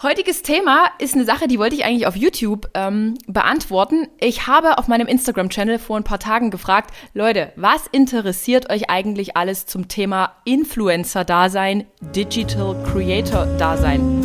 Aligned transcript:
Heutiges 0.00 0.42
Thema 0.42 0.92
ist 1.00 1.16
eine 1.16 1.24
Sache, 1.24 1.48
die 1.48 1.58
wollte 1.58 1.74
ich 1.74 1.84
eigentlich 1.84 2.06
auf 2.06 2.14
YouTube 2.14 2.70
ähm, 2.74 3.14
beantworten. 3.26 4.06
Ich 4.20 4.46
habe 4.46 4.78
auf 4.78 4.86
meinem 4.86 5.08
Instagram-Channel 5.08 5.80
vor 5.80 5.96
ein 5.96 6.04
paar 6.04 6.20
Tagen 6.20 6.52
gefragt, 6.52 6.94
Leute, 7.14 7.52
was 7.56 7.88
interessiert 7.88 8.70
euch 8.70 8.90
eigentlich 8.90 9.36
alles 9.36 9.66
zum 9.66 9.88
Thema 9.88 10.36
Influencer-Dasein, 10.44 11.84
Digital 12.14 12.80
Creator-Dasein? 12.84 14.22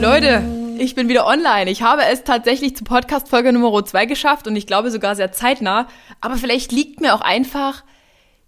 Leute, 0.00 0.42
ich 0.78 0.94
bin 0.94 1.10
wieder 1.10 1.26
online. 1.26 1.70
Ich 1.70 1.82
habe 1.82 2.06
es 2.10 2.24
tatsächlich 2.24 2.74
zu 2.74 2.84
Podcast-Folge 2.84 3.52
Nummer 3.52 3.84
2 3.84 4.06
geschafft 4.06 4.46
und 4.46 4.56
ich 4.56 4.66
glaube 4.66 4.90
sogar 4.90 5.16
sehr 5.16 5.32
zeitnah. 5.32 5.86
Aber 6.22 6.36
vielleicht 6.36 6.72
liegt 6.72 7.02
mir 7.02 7.14
auch 7.14 7.20
einfach 7.20 7.84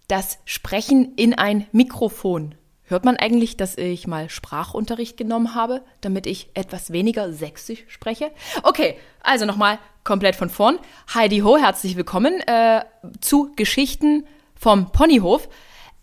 das 0.08 0.38
Sprechen 0.46 1.12
in 1.16 1.34
ein 1.34 1.66
Mikrofon 1.70 2.54
Hört 2.92 3.06
man 3.06 3.16
eigentlich, 3.16 3.56
dass 3.56 3.78
ich 3.78 4.06
mal 4.06 4.28
Sprachunterricht 4.28 5.16
genommen 5.16 5.54
habe, 5.54 5.80
damit 6.02 6.26
ich 6.26 6.50
etwas 6.52 6.92
weniger 6.92 7.32
sächsisch 7.32 7.84
spreche? 7.88 8.30
Okay, 8.64 8.98
also 9.22 9.46
nochmal 9.46 9.78
komplett 10.04 10.36
von 10.36 10.50
vorn. 10.50 10.78
Heidi 11.14 11.38
Ho, 11.38 11.56
herzlich 11.56 11.96
willkommen 11.96 12.42
äh, 12.46 12.82
zu 13.22 13.50
Geschichten 13.56 14.26
vom 14.54 14.92
Ponyhof. 14.92 15.48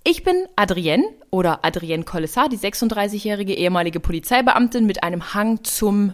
Ich 0.04 0.24
bin 0.24 0.48
Adrienne 0.56 1.04
oder 1.30 1.64
Adrienne 1.64 2.06
Collessar, 2.06 2.50
die 2.50 2.58
36-jährige 2.58 3.54
ehemalige 3.54 4.00
Polizeibeamtin 4.00 4.88
mit 4.88 5.04
einem 5.04 5.36
Hang 5.36 5.64
zum, 5.64 6.14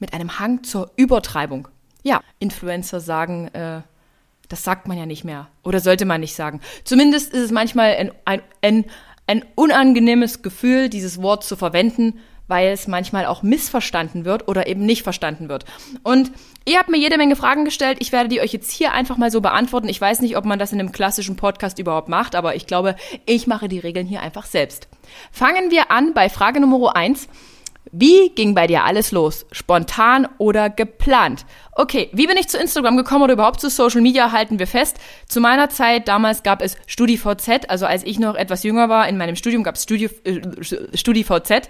mit 0.00 0.14
einem 0.14 0.40
Hang 0.40 0.64
zur 0.64 0.90
Übertreibung. 0.96 1.68
Ja, 2.02 2.22
Influencer 2.40 2.98
sagen, 2.98 3.54
äh, 3.54 3.82
das 4.48 4.64
sagt 4.64 4.88
man 4.88 4.98
ja 4.98 5.06
nicht 5.06 5.22
mehr. 5.22 5.46
Oder 5.62 5.78
sollte 5.78 6.06
man 6.06 6.20
nicht 6.20 6.34
sagen. 6.34 6.60
Zumindest 6.82 7.32
ist 7.32 7.44
es 7.44 7.50
manchmal 7.52 7.94
ein, 7.94 8.12
ein, 8.24 8.42
ein 8.62 8.84
ein 9.26 9.44
unangenehmes 9.54 10.42
Gefühl, 10.42 10.88
dieses 10.88 11.22
Wort 11.22 11.44
zu 11.44 11.56
verwenden, 11.56 12.18
weil 12.48 12.68
es 12.68 12.88
manchmal 12.88 13.24
auch 13.26 13.42
missverstanden 13.42 14.24
wird 14.24 14.48
oder 14.48 14.66
eben 14.66 14.84
nicht 14.84 15.04
verstanden 15.04 15.48
wird. 15.48 15.64
Und 16.02 16.32
ihr 16.66 16.78
habt 16.78 16.90
mir 16.90 16.98
jede 16.98 17.16
Menge 17.16 17.36
Fragen 17.36 17.64
gestellt. 17.64 17.98
Ich 18.00 18.12
werde 18.12 18.28
die 18.28 18.40
euch 18.40 18.52
jetzt 18.52 18.70
hier 18.70 18.92
einfach 18.92 19.16
mal 19.16 19.30
so 19.30 19.40
beantworten. 19.40 19.88
Ich 19.88 20.00
weiß 20.00 20.20
nicht, 20.20 20.36
ob 20.36 20.44
man 20.44 20.58
das 20.58 20.72
in 20.72 20.80
einem 20.80 20.92
klassischen 20.92 21.36
Podcast 21.36 21.78
überhaupt 21.78 22.08
macht, 22.08 22.34
aber 22.34 22.54
ich 22.54 22.66
glaube, 22.66 22.96
ich 23.24 23.46
mache 23.46 23.68
die 23.68 23.78
Regeln 23.78 24.06
hier 24.06 24.20
einfach 24.20 24.44
selbst. 24.44 24.88
Fangen 25.30 25.70
wir 25.70 25.90
an 25.90 26.14
bei 26.14 26.28
Frage 26.28 26.60
Nummer 26.60 26.94
eins. 26.94 27.28
Wie 27.94 28.30
ging 28.30 28.54
bei 28.54 28.66
dir 28.66 28.84
alles 28.84 29.12
los? 29.12 29.44
Spontan 29.52 30.26
oder 30.38 30.70
geplant? 30.70 31.44
Okay, 31.72 32.08
wie 32.14 32.26
bin 32.26 32.38
ich 32.38 32.48
zu 32.48 32.56
Instagram 32.56 32.96
gekommen 32.96 33.22
oder 33.22 33.34
überhaupt 33.34 33.60
zu 33.60 33.68
Social 33.68 34.00
Media, 34.00 34.32
halten 34.32 34.58
wir 34.58 34.66
fest. 34.66 34.96
Zu 35.28 35.42
meiner 35.42 35.68
Zeit, 35.68 36.08
damals 36.08 36.42
gab 36.42 36.62
es 36.62 36.78
StudiVZ, 36.86 37.68
also 37.68 37.84
als 37.84 38.02
ich 38.04 38.18
noch 38.18 38.34
etwas 38.34 38.62
jünger 38.62 38.88
war, 38.88 39.06
in 39.08 39.18
meinem 39.18 39.36
Studium 39.36 39.62
gab 39.62 39.74
es 39.74 39.82
Studi, 39.82 40.06
äh, 40.24 40.40
StudiVZ. 40.94 41.68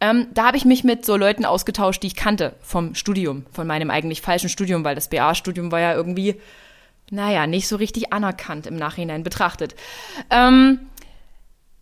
Ähm, 0.00 0.28
da 0.32 0.46
habe 0.46 0.56
ich 0.56 0.64
mich 0.64 0.84
mit 0.84 1.04
so 1.04 1.16
Leuten 1.16 1.44
ausgetauscht, 1.44 2.04
die 2.04 2.08
ich 2.08 2.16
kannte 2.16 2.54
vom 2.60 2.94
Studium, 2.94 3.44
von 3.50 3.66
meinem 3.66 3.90
eigentlich 3.90 4.20
falschen 4.20 4.48
Studium, 4.48 4.84
weil 4.84 4.94
das 4.94 5.08
BA-Studium 5.08 5.72
war 5.72 5.80
ja 5.80 5.94
irgendwie, 5.94 6.36
naja, 7.10 7.48
nicht 7.48 7.66
so 7.66 7.74
richtig 7.74 8.12
anerkannt 8.12 8.68
im 8.68 8.76
Nachhinein 8.76 9.24
betrachtet. 9.24 9.74
Ähm, 10.30 10.80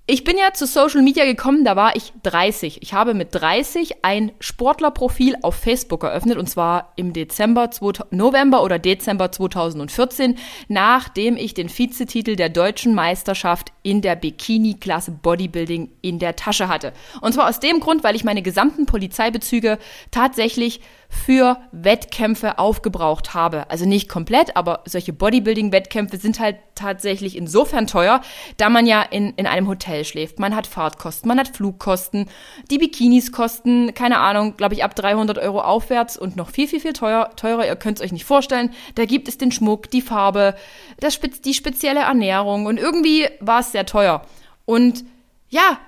ich 0.07 0.23
bin 0.23 0.37
ja 0.37 0.53
zu 0.53 0.67
Social 0.67 1.01
Media 1.01 1.25
gekommen, 1.25 1.65
da 1.65 1.77
war 1.77 1.97
ich 1.97 2.13
30. 2.25 2.83
Ich 2.83 2.93
habe 2.93 3.15
mit 3.15 3.35
30 3.35 4.05
ein 4.05 4.33
Sportlerprofil 4.39 5.37
auf 5.41 5.55
Facebook 5.55 6.05
eröffnet 6.05 6.37
und 6.37 6.47
zwar 6.47 6.93
im 6.97 7.15
Dezember, 7.15 7.71
November 8.11 8.63
oder 8.63 8.79
Dezember 8.79 9.33
2014, 9.33 10.37
nachdem 10.69 11.39
ich 11.39 11.55
den 11.55 11.71
Vizetitel 11.71 12.37
der 12.37 12.51
deutschen 12.51 12.95
Meisterschaft 12.95 13.73
in 13.83 14.03
der 14.03 14.15
Bikini-Klasse 14.17 15.11
Bodybuilding 15.11 15.91
in 16.03 16.19
der 16.19 16.37
Tasche 16.37 16.69
hatte. 16.69 16.93
Und 17.23 17.33
zwar 17.33 17.49
aus 17.49 17.61
dem 17.61 17.81
Grund, 17.81 18.05
weil 18.05 18.15
ich 18.15 18.25
meine 18.25 18.43
gesamten 18.43 18.85
Polizeibezüge 18.85 19.79
tatsächlich 20.11 20.83
für 21.15 21.59
Wettkämpfe 21.73 22.59
aufgebraucht 22.59 23.35
habe. 23.35 23.71
Also 23.71 23.87
nicht 23.87 24.09
komplett, 24.09 24.57
aber 24.57 24.83
solche 24.85 25.13
Bodybuilding-Wettkämpfe 25.13 26.17
sind 26.17 26.41
halt 26.41 26.57
tatsächlich 26.75 27.37
insofern 27.37 27.87
teuer, 27.87 28.21
da 28.57 28.69
man 28.69 28.87
ja 28.87 29.03
in, 29.03 29.33
in 29.37 29.47
einem 29.47 29.69
Hotel 29.69 30.05
schläft. 30.05 30.39
Man 30.39 30.55
hat 30.55 30.67
Fahrtkosten, 30.67 31.29
man 31.29 31.39
hat 31.39 31.49
Flugkosten, 31.49 32.27
die 32.71 32.79
Bikinis 32.79 33.33
kosten, 33.33 33.95
keine 33.95 34.19
Ahnung, 34.19 34.57
glaube 34.57 34.75
ich, 34.75 34.85
ab 34.85 34.95
300 34.95 35.39
Euro 35.39 35.61
aufwärts 35.61 36.17
und 36.17 36.37
noch 36.37 36.51
viel, 36.51 36.69
viel, 36.69 36.81
viel 36.81 36.93
teuer, 36.93 37.31
teurer. 37.37 37.67
Ihr 37.67 37.77
könnt 37.77 37.99
es 37.99 38.05
euch 38.05 38.13
nicht 38.13 38.25
vorstellen. 38.25 38.71
Da 38.97 39.05
gibt 39.05 39.29
es 39.29 39.39
den 39.39 39.53
Schmuck, 39.53 39.91
die 39.91 40.03
Farbe, 40.03 40.55
das, 41.01 41.21
die 41.21 41.55
spezielle 41.55 42.01
Ernährung 42.01 42.67
und 42.67 42.79
irgendwie 42.79 43.29
war 43.41 43.61
es 43.61 43.73
sehr 43.73 43.87
teuer. 43.87 44.23
Und 44.67 45.05
ja, 45.49 45.79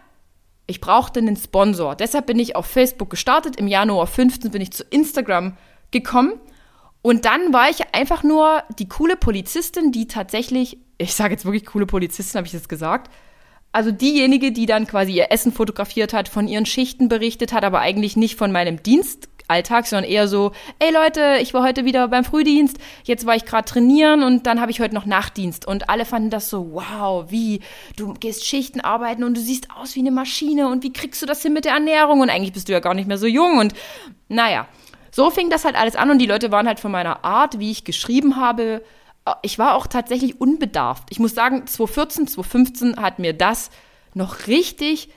ich 0.66 0.80
brauchte 0.80 1.20
einen 1.20 1.36
Sponsor. 1.36 1.94
Deshalb 1.94 2.26
bin 2.26 2.38
ich 2.38 2.56
auf 2.56 2.66
Facebook 2.66 3.10
gestartet. 3.10 3.56
Im 3.56 3.68
Januar 3.68 4.06
15 4.06 4.50
bin 4.50 4.62
ich 4.62 4.72
zu 4.72 4.82
Instagram 4.84 5.56
gekommen. 5.90 6.34
Und 7.02 7.24
dann 7.24 7.52
war 7.52 7.70
ich 7.70 7.94
einfach 7.94 8.24
nur 8.24 8.64
die 8.78 8.88
coole 8.88 9.16
Polizistin, 9.16 9.92
die 9.92 10.08
tatsächlich, 10.08 10.78
ich 10.98 11.14
sage 11.14 11.34
jetzt 11.34 11.44
wirklich 11.44 11.66
coole 11.66 11.86
Polizistin, 11.86 12.38
habe 12.38 12.46
ich 12.46 12.52
das 12.52 12.68
gesagt. 12.68 13.12
Also 13.70 13.92
diejenige, 13.92 14.50
die 14.50 14.66
dann 14.66 14.86
quasi 14.86 15.12
ihr 15.12 15.30
Essen 15.30 15.52
fotografiert 15.52 16.12
hat, 16.12 16.28
von 16.28 16.48
ihren 16.48 16.66
Schichten 16.66 17.08
berichtet 17.08 17.52
hat, 17.52 17.62
aber 17.62 17.80
eigentlich 17.80 18.16
nicht 18.16 18.36
von 18.36 18.50
meinem 18.50 18.82
Dienst 18.82 19.28
Alltag, 19.48 19.86
sondern 19.86 20.10
eher 20.10 20.28
so, 20.28 20.52
ey 20.78 20.92
Leute, 20.92 21.38
ich 21.40 21.54
war 21.54 21.62
heute 21.62 21.84
wieder 21.84 22.08
beim 22.08 22.24
Frühdienst, 22.24 22.78
jetzt 23.04 23.26
war 23.26 23.36
ich 23.36 23.44
gerade 23.44 23.64
trainieren 23.64 24.22
und 24.22 24.46
dann 24.46 24.60
habe 24.60 24.70
ich 24.70 24.80
heute 24.80 24.94
noch 24.94 25.06
Nachtdienst. 25.06 25.66
Und 25.66 25.88
alle 25.88 26.04
fanden 26.04 26.30
das 26.30 26.50
so, 26.50 26.72
wow, 26.72 27.30
wie, 27.30 27.60
du 27.96 28.14
gehst 28.14 28.46
Schichten 28.46 28.80
arbeiten 28.80 29.24
und 29.24 29.36
du 29.36 29.40
siehst 29.40 29.68
aus 29.76 29.94
wie 29.94 30.00
eine 30.00 30.10
Maschine 30.10 30.68
und 30.68 30.82
wie 30.82 30.92
kriegst 30.92 31.22
du 31.22 31.26
das 31.26 31.42
hin 31.42 31.52
mit 31.52 31.64
der 31.64 31.72
Ernährung? 31.72 32.20
Und 32.20 32.30
eigentlich 32.30 32.52
bist 32.52 32.68
du 32.68 32.72
ja 32.72 32.80
gar 32.80 32.94
nicht 32.94 33.08
mehr 33.08 33.18
so 33.18 33.26
jung 33.26 33.58
und 33.58 33.74
naja. 34.28 34.66
So 35.12 35.30
fing 35.30 35.48
das 35.48 35.64
halt 35.64 35.76
alles 35.76 35.96
an 35.96 36.10
und 36.10 36.18
die 36.18 36.26
Leute 36.26 36.52
waren 36.52 36.66
halt 36.66 36.78
von 36.78 36.90
meiner 36.90 37.24
Art, 37.24 37.58
wie 37.58 37.70
ich 37.70 37.84
geschrieben 37.84 38.36
habe, 38.36 38.82
ich 39.42 39.58
war 39.58 39.74
auch 39.74 39.86
tatsächlich 39.86 40.40
unbedarft. 40.40 41.04
Ich 41.10 41.18
muss 41.18 41.34
sagen, 41.34 41.66
2014, 41.66 42.28
2015 42.28 43.02
hat 43.02 43.18
mir 43.18 43.32
das 43.32 43.70
noch 44.14 44.46
richtig 44.46 45.10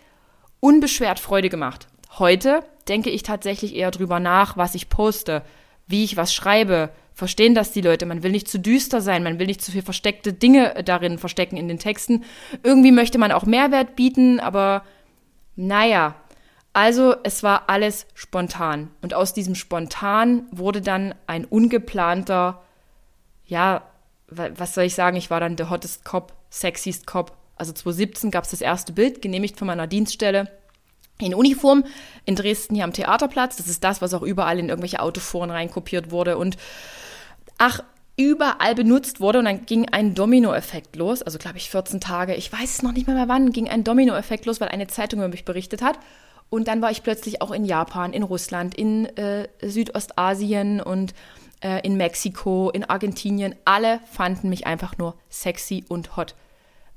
unbeschwert 0.59 1.19
Freude 1.19 1.50
gemacht. 1.50 1.88
Heute 2.17 2.63
denke 2.89 3.09
ich 3.09 3.23
tatsächlich 3.23 3.75
eher 3.75 3.91
drüber 3.91 4.19
nach, 4.19 4.57
was 4.57 4.75
ich 4.75 4.89
poste, 4.89 5.44
wie 5.88 6.03
ich 6.03 6.17
was 6.17 6.33
schreibe. 6.33 6.89
Verstehen 7.13 7.53
das 7.53 7.72
die 7.72 7.81
Leute? 7.81 8.05
Man 8.05 8.23
will 8.23 8.31
nicht 8.31 8.47
zu 8.47 8.59
düster 8.59 9.01
sein, 9.01 9.23
man 9.23 9.39
will 9.39 9.47
nicht 9.47 9.61
zu 9.61 9.72
viel 9.72 9.81
versteckte 9.81 10.33
Dinge 10.33 10.83
darin 10.83 11.17
verstecken 11.17 11.57
in 11.57 11.67
den 11.67 11.79
Texten. 11.79 12.23
Irgendwie 12.63 12.91
möchte 12.91 13.17
man 13.17 13.31
auch 13.31 13.45
Mehrwert 13.45 13.95
bieten, 13.95 14.39
aber 14.39 14.83
naja. 15.55 16.16
Also 16.72 17.16
es 17.23 17.44
war 17.44 17.69
alles 17.69 18.05
spontan. 18.13 18.91
Und 19.01 19.13
aus 19.13 19.33
diesem 19.33 19.55
spontan 19.55 20.47
wurde 20.51 20.81
dann 20.81 21.16
ein 21.28 21.45
ungeplanter, 21.45 22.61
ja, 23.45 23.83
was 24.28 24.75
soll 24.75 24.85
ich 24.85 24.94
sagen, 24.94 25.17
ich 25.17 25.31
war 25.31 25.39
dann 25.39 25.55
der 25.55 25.69
hottest 25.69 26.05
Cop, 26.05 26.33
sexiest 26.49 27.07
Cop. 27.07 27.35
Also 27.55 27.73
2017 27.73 28.31
gab 28.31 28.45
es 28.45 28.51
das 28.51 28.61
erste 28.61 28.94
Bild, 28.94 29.22
genehmigt 29.22 29.57
von 29.57 29.67
meiner 29.67 29.88
Dienststelle 29.88 30.49
in 31.22 31.34
Uniform 31.34 31.84
in 32.25 32.35
Dresden 32.35 32.75
hier 32.75 32.84
am 32.84 32.94
Theaterplatz. 32.94 33.57
Das 33.57 33.68
ist 33.68 33.84
das, 33.84 34.02
was 34.02 34.13
auch 34.13 34.22
überall 34.22 34.59
in 34.59 34.69
irgendwelche 34.69 35.02
Autoforen 35.02 35.52
reinkopiert 35.52 36.12
wurde 36.12 36.38
und 36.38 36.57
ach, 37.57 37.81
überall 38.18 38.75
benutzt 38.75 39.22
wurde 39.22 39.40
und 39.40 39.46
dann 39.46 39.66
ging 39.66 39.88
ein 39.88 40.13
Dominoeffekt 40.13 40.96
los. 40.97 41.22
Also 41.22 41.38
glaube 41.38 41.58
ich 41.58 41.69
14 41.69 42.02
Tage, 42.02 42.35
ich 42.35 42.52
weiß 42.52 42.75
es 42.75 42.84
noch 42.84 42.91
nicht 42.91 43.08
mehr, 43.08 43.16
mehr 43.16 43.29
wann, 43.29 43.52
ging 43.52 43.69
ein 43.69 43.85
Dominoeffekt 43.85 44.46
los, 44.46 44.59
weil 44.59 44.68
eine 44.68 44.88
Zeitung 44.88 45.19
über 45.19 45.29
mich 45.29 45.46
berichtet 45.46 45.81
hat. 45.81 46.00
Und 46.50 46.68
dann 46.68 46.81
war 46.81 46.91
ich 46.91 47.03
plötzlich 47.03 47.41
auch 47.41 47.52
in 47.52 47.63
Japan, 47.63 48.12
in 48.12 48.24
Russland, 48.24 48.75
in 48.75 49.06
äh, 49.18 49.47
Südostasien 49.62 50.81
und 50.81 51.13
äh, 51.62 51.79
in 51.85 51.96
Mexiko, 51.96 52.72
in 52.72 52.84
Argentinien. 52.84 53.56
Alle 53.66 54.00
fanden 54.12 54.50
mich 54.50 54.66
einfach 54.68 54.97
nur 54.97 55.16
sexy 55.29 55.85
und 55.88 56.18
hot. 56.18 56.35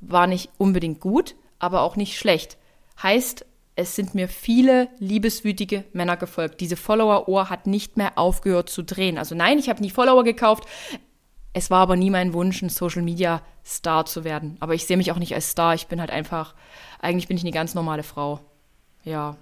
War 0.01 0.27
nicht 0.27 0.51
unbedingt 0.59 1.01
gut, 1.01 1.37
aber 1.59 1.83
auch 1.83 1.97
nicht 1.97 2.19
schlecht. 2.19 2.57
Heißt, 3.01 3.45
es 3.75 3.97
sind 3.97 4.15
mir 4.15 4.29
viele 4.29 4.89
liebeswütige 4.99 5.85
Männer 5.93 6.17
gefolgt. 6.17 6.61
Diese 6.61 6.77
Follower-Ohr 6.77 7.49
hat 7.49 7.67
nicht 7.67 7.97
mehr 7.97 8.19
aufgehört 8.19 8.69
zu 8.69 8.83
drehen. 8.83 9.17
Also 9.17 9.35
nein, 9.35 9.59
ich 9.59 9.69
habe 9.69 9.81
nie 9.81 9.91
Follower 9.91 10.25
gekauft. 10.25 10.65
Es 11.55 11.71
war 11.71 11.81
aber 11.81 11.97
nie 11.97 12.11
mein 12.11 12.33
Wunsch, 12.35 12.63
ein 12.63 12.69
Social-Media-Star 12.69 14.05
zu 14.07 14.25
werden. 14.25 14.57
Aber 14.61 14.75
ich 14.75 14.87
sehe 14.87 14.97
mich 14.97 15.11
auch 15.11 15.19
nicht 15.19 15.35
als 15.35 15.51
Star. 15.51 15.75
Ich 15.75 15.87
bin 15.87 16.01
halt 16.01 16.11
einfach, 16.11 16.55
eigentlich 17.01 17.29
bin 17.29 17.37
ich 17.37 17.45
eine 17.45 17.53
ganz 17.53 17.75
normale 17.75 18.03
Frau. 18.03 18.41
Ja, 19.05 19.37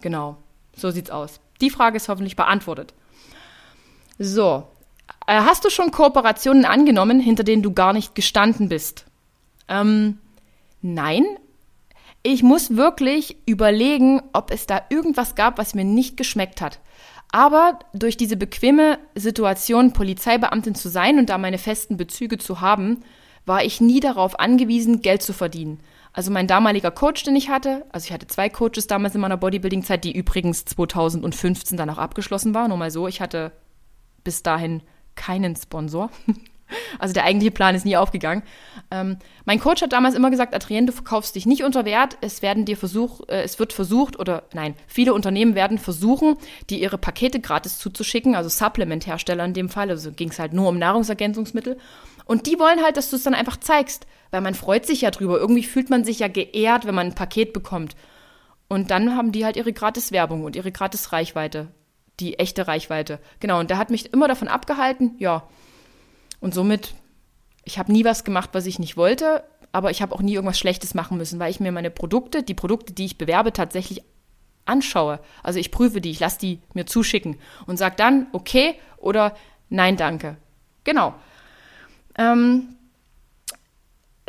genau. 0.00 0.36
So 0.76 0.90
sieht's 0.90 1.10
aus. 1.10 1.40
Die 1.60 1.70
Frage 1.70 1.96
ist 1.96 2.08
hoffentlich 2.08 2.36
beantwortet. 2.36 2.94
So. 4.18 4.68
Äh, 5.26 5.40
hast 5.40 5.64
du 5.64 5.70
schon 5.70 5.90
Kooperationen 5.90 6.64
angenommen, 6.64 7.20
hinter 7.20 7.44
denen 7.44 7.62
du 7.62 7.72
gar 7.72 7.92
nicht 7.92 8.14
gestanden 8.14 8.68
bist? 8.68 9.06
Ähm, 9.68 10.18
nein, 10.80 11.24
ich 12.22 12.42
muss 12.42 12.76
wirklich 12.76 13.36
überlegen, 13.46 14.22
ob 14.32 14.52
es 14.52 14.66
da 14.66 14.82
irgendwas 14.90 15.34
gab, 15.34 15.58
was 15.58 15.74
mir 15.74 15.84
nicht 15.84 16.16
geschmeckt 16.16 16.60
hat. 16.60 16.80
Aber 17.32 17.78
durch 17.94 18.16
diese 18.16 18.36
bequeme 18.36 18.98
Situation, 19.14 19.92
Polizeibeamtin 19.92 20.74
zu 20.74 20.88
sein 20.88 21.18
und 21.18 21.30
da 21.30 21.38
meine 21.38 21.58
festen 21.58 21.96
Bezüge 21.96 22.38
zu 22.38 22.60
haben, 22.60 23.02
war 23.46 23.64
ich 23.64 23.80
nie 23.80 24.00
darauf 24.00 24.38
angewiesen, 24.38 25.02
Geld 25.02 25.22
zu 25.22 25.32
verdienen. 25.32 25.80
Also 26.12 26.30
mein 26.30 26.46
damaliger 26.46 26.90
Coach, 26.90 27.22
den 27.24 27.34
ich 27.34 27.48
hatte, 27.48 27.86
also 27.90 28.04
ich 28.04 28.12
hatte 28.12 28.26
zwei 28.26 28.50
Coaches 28.50 28.86
damals 28.86 29.14
in 29.14 29.22
meiner 29.22 29.38
Bodybuilding-Zeit, 29.38 30.04
die 30.04 30.14
übrigens 30.14 30.66
2015 30.66 31.78
dann 31.78 31.88
auch 31.88 31.98
abgeschlossen 31.98 32.52
war. 32.54 32.68
Nur 32.68 32.76
mal 32.76 32.90
so, 32.90 33.08
ich 33.08 33.22
hatte 33.22 33.50
bis 34.22 34.42
dahin 34.42 34.82
keinen 35.14 35.56
Sponsor. 35.56 36.10
Also 36.98 37.14
der 37.14 37.24
eigentliche 37.24 37.50
Plan 37.50 37.74
ist 37.74 37.84
nie 37.84 37.96
aufgegangen. 37.96 38.42
Ähm, 38.90 39.18
mein 39.44 39.60
Coach 39.60 39.82
hat 39.82 39.92
damals 39.92 40.14
immer 40.14 40.30
gesagt, 40.30 40.54
Adrienne, 40.54 40.86
du 40.86 40.92
verkaufst 40.92 41.34
dich 41.34 41.46
nicht 41.46 41.64
unter 41.64 41.84
Wert. 41.84 42.18
Es 42.20 42.42
werden 42.42 42.64
dir 42.64 42.76
versuch, 42.76 43.20
äh, 43.28 43.42
es 43.42 43.58
wird 43.58 43.72
versucht 43.72 44.18
oder 44.18 44.44
nein, 44.52 44.74
viele 44.86 45.14
Unternehmen 45.14 45.54
werden 45.54 45.78
versuchen, 45.78 46.36
dir 46.70 46.78
ihre 46.78 46.98
Pakete 46.98 47.40
gratis 47.40 47.78
zuzuschicken, 47.78 48.34
also 48.34 48.48
Supplementhersteller 48.48 49.44
in 49.44 49.54
dem 49.54 49.68
Fall. 49.68 49.90
Also 49.90 50.12
ging 50.12 50.30
es 50.30 50.38
halt 50.38 50.52
nur 50.52 50.68
um 50.68 50.78
Nahrungsergänzungsmittel. 50.78 51.78
Und 52.24 52.46
die 52.46 52.58
wollen 52.58 52.82
halt, 52.82 52.96
dass 52.96 53.10
du 53.10 53.16
es 53.16 53.24
dann 53.24 53.34
einfach 53.34 53.58
zeigst, 53.58 54.06
weil 54.30 54.40
man 54.40 54.54
freut 54.54 54.86
sich 54.86 55.02
ja 55.02 55.10
drüber. 55.10 55.38
Irgendwie 55.38 55.64
fühlt 55.64 55.90
man 55.90 56.04
sich 56.04 56.20
ja 56.20 56.28
geehrt, 56.28 56.86
wenn 56.86 56.94
man 56.94 57.08
ein 57.08 57.14
Paket 57.14 57.52
bekommt. 57.52 57.96
Und 58.68 58.90
dann 58.90 59.16
haben 59.16 59.32
die 59.32 59.44
halt 59.44 59.56
ihre 59.56 59.72
gratis 59.72 60.12
Werbung 60.12 60.44
und 60.44 60.56
ihre 60.56 60.72
gratis 60.72 61.12
Reichweite, 61.12 61.68
die 62.20 62.38
echte 62.38 62.68
Reichweite. 62.68 63.18
Genau, 63.40 63.60
und 63.60 63.68
der 63.68 63.76
hat 63.76 63.90
mich 63.90 64.12
immer 64.14 64.28
davon 64.28 64.48
abgehalten, 64.48 65.14
ja. 65.18 65.46
Und 66.42 66.52
somit, 66.52 66.94
ich 67.64 67.78
habe 67.78 67.92
nie 67.92 68.04
was 68.04 68.24
gemacht, 68.24 68.50
was 68.52 68.66
ich 68.66 68.80
nicht 68.80 68.96
wollte, 68.96 69.44
aber 69.70 69.92
ich 69.92 70.02
habe 70.02 70.12
auch 70.12 70.20
nie 70.20 70.34
irgendwas 70.34 70.58
Schlechtes 70.58 70.92
machen 70.92 71.16
müssen, 71.16 71.38
weil 71.38 71.52
ich 71.52 71.60
mir 71.60 71.70
meine 71.70 71.90
Produkte, 71.90 72.42
die 72.42 72.52
Produkte, 72.52 72.92
die 72.92 73.04
ich 73.04 73.16
bewerbe, 73.16 73.52
tatsächlich 73.52 74.02
anschaue. 74.64 75.20
Also 75.44 75.60
ich 75.60 75.70
prüfe 75.70 76.00
die, 76.00 76.10
ich 76.10 76.18
lasse 76.18 76.40
die 76.40 76.58
mir 76.74 76.84
zuschicken 76.84 77.38
und 77.66 77.76
sage 77.76 77.94
dann 77.96 78.26
okay 78.32 78.74
oder 78.96 79.36
nein, 79.70 79.96
danke. 79.96 80.36
Genau. 80.82 81.14
Ähm, 82.18 82.74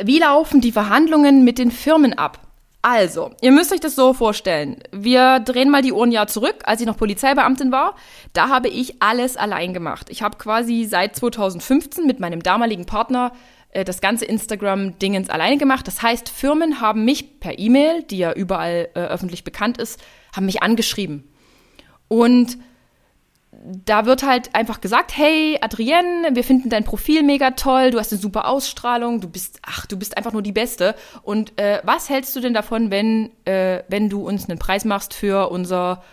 wie 0.00 0.20
laufen 0.20 0.60
die 0.60 0.72
Verhandlungen 0.72 1.44
mit 1.44 1.58
den 1.58 1.72
Firmen 1.72 2.14
ab? 2.14 2.43
Also, 2.86 3.30
ihr 3.40 3.50
müsst 3.50 3.72
euch 3.72 3.80
das 3.80 3.96
so 3.96 4.12
vorstellen. 4.12 4.76
Wir 4.92 5.40
drehen 5.40 5.70
mal 5.70 5.80
die 5.80 5.94
Uhren 5.94 6.12
ja 6.12 6.26
zurück, 6.26 6.56
als 6.64 6.82
ich 6.82 6.86
noch 6.86 6.98
Polizeibeamtin 6.98 7.72
war. 7.72 7.94
Da 8.34 8.50
habe 8.50 8.68
ich 8.68 9.00
alles 9.00 9.38
allein 9.38 9.72
gemacht. 9.72 10.08
Ich 10.10 10.20
habe 10.20 10.36
quasi 10.36 10.84
seit 10.84 11.16
2015 11.16 12.06
mit 12.06 12.20
meinem 12.20 12.42
damaligen 12.42 12.84
Partner 12.84 13.32
äh, 13.70 13.84
das 13.86 14.02
ganze 14.02 14.26
Instagram-Dingens 14.26 15.30
alleine 15.30 15.56
gemacht. 15.56 15.86
Das 15.86 16.02
heißt, 16.02 16.28
Firmen 16.28 16.82
haben 16.82 17.06
mich 17.06 17.40
per 17.40 17.58
E-Mail, 17.58 18.02
die 18.02 18.18
ja 18.18 18.34
überall 18.34 18.90
äh, 18.94 19.00
öffentlich 19.00 19.44
bekannt 19.44 19.78
ist, 19.78 19.98
haben 20.36 20.44
mich 20.44 20.62
angeschrieben. 20.62 21.26
Und 22.08 22.58
da 23.64 24.04
wird 24.04 24.22
halt 24.22 24.54
einfach 24.54 24.82
gesagt, 24.82 25.16
hey 25.16 25.58
Adrienne, 25.60 26.28
wir 26.32 26.44
finden 26.44 26.68
dein 26.68 26.84
Profil 26.84 27.22
mega 27.22 27.52
toll, 27.52 27.92
du 27.92 27.98
hast 27.98 28.12
eine 28.12 28.20
super 28.20 28.46
Ausstrahlung, 28.46 29.22
du 29.22 29.28
bist, 29.28 29.58
ach, 29.62 29.86
du 29.86 29.98
bist 29.98 30.18
einfach 30.18 30.32
nur 30.32 30.42
die 30.42 30.52
Beste. 30.52 30.94
Und 31.22 31.58
äh, 31.58 31.80
was 31.82 32.10
hältst 32.10 32.36
du 32.36 32.40
denn 32.40 32.52
davon, 32.52 32.90
wenn, 32.90 33.30
äh, 33.46 33.82
wenn 33.88 34.10
du 34.10 34.26
uns 34.26 34.48
einen 34.48 34.58
Preis 34.58 34.84
machst 34.84 35.14
für 35.14 35.50
unser 35.50 36.04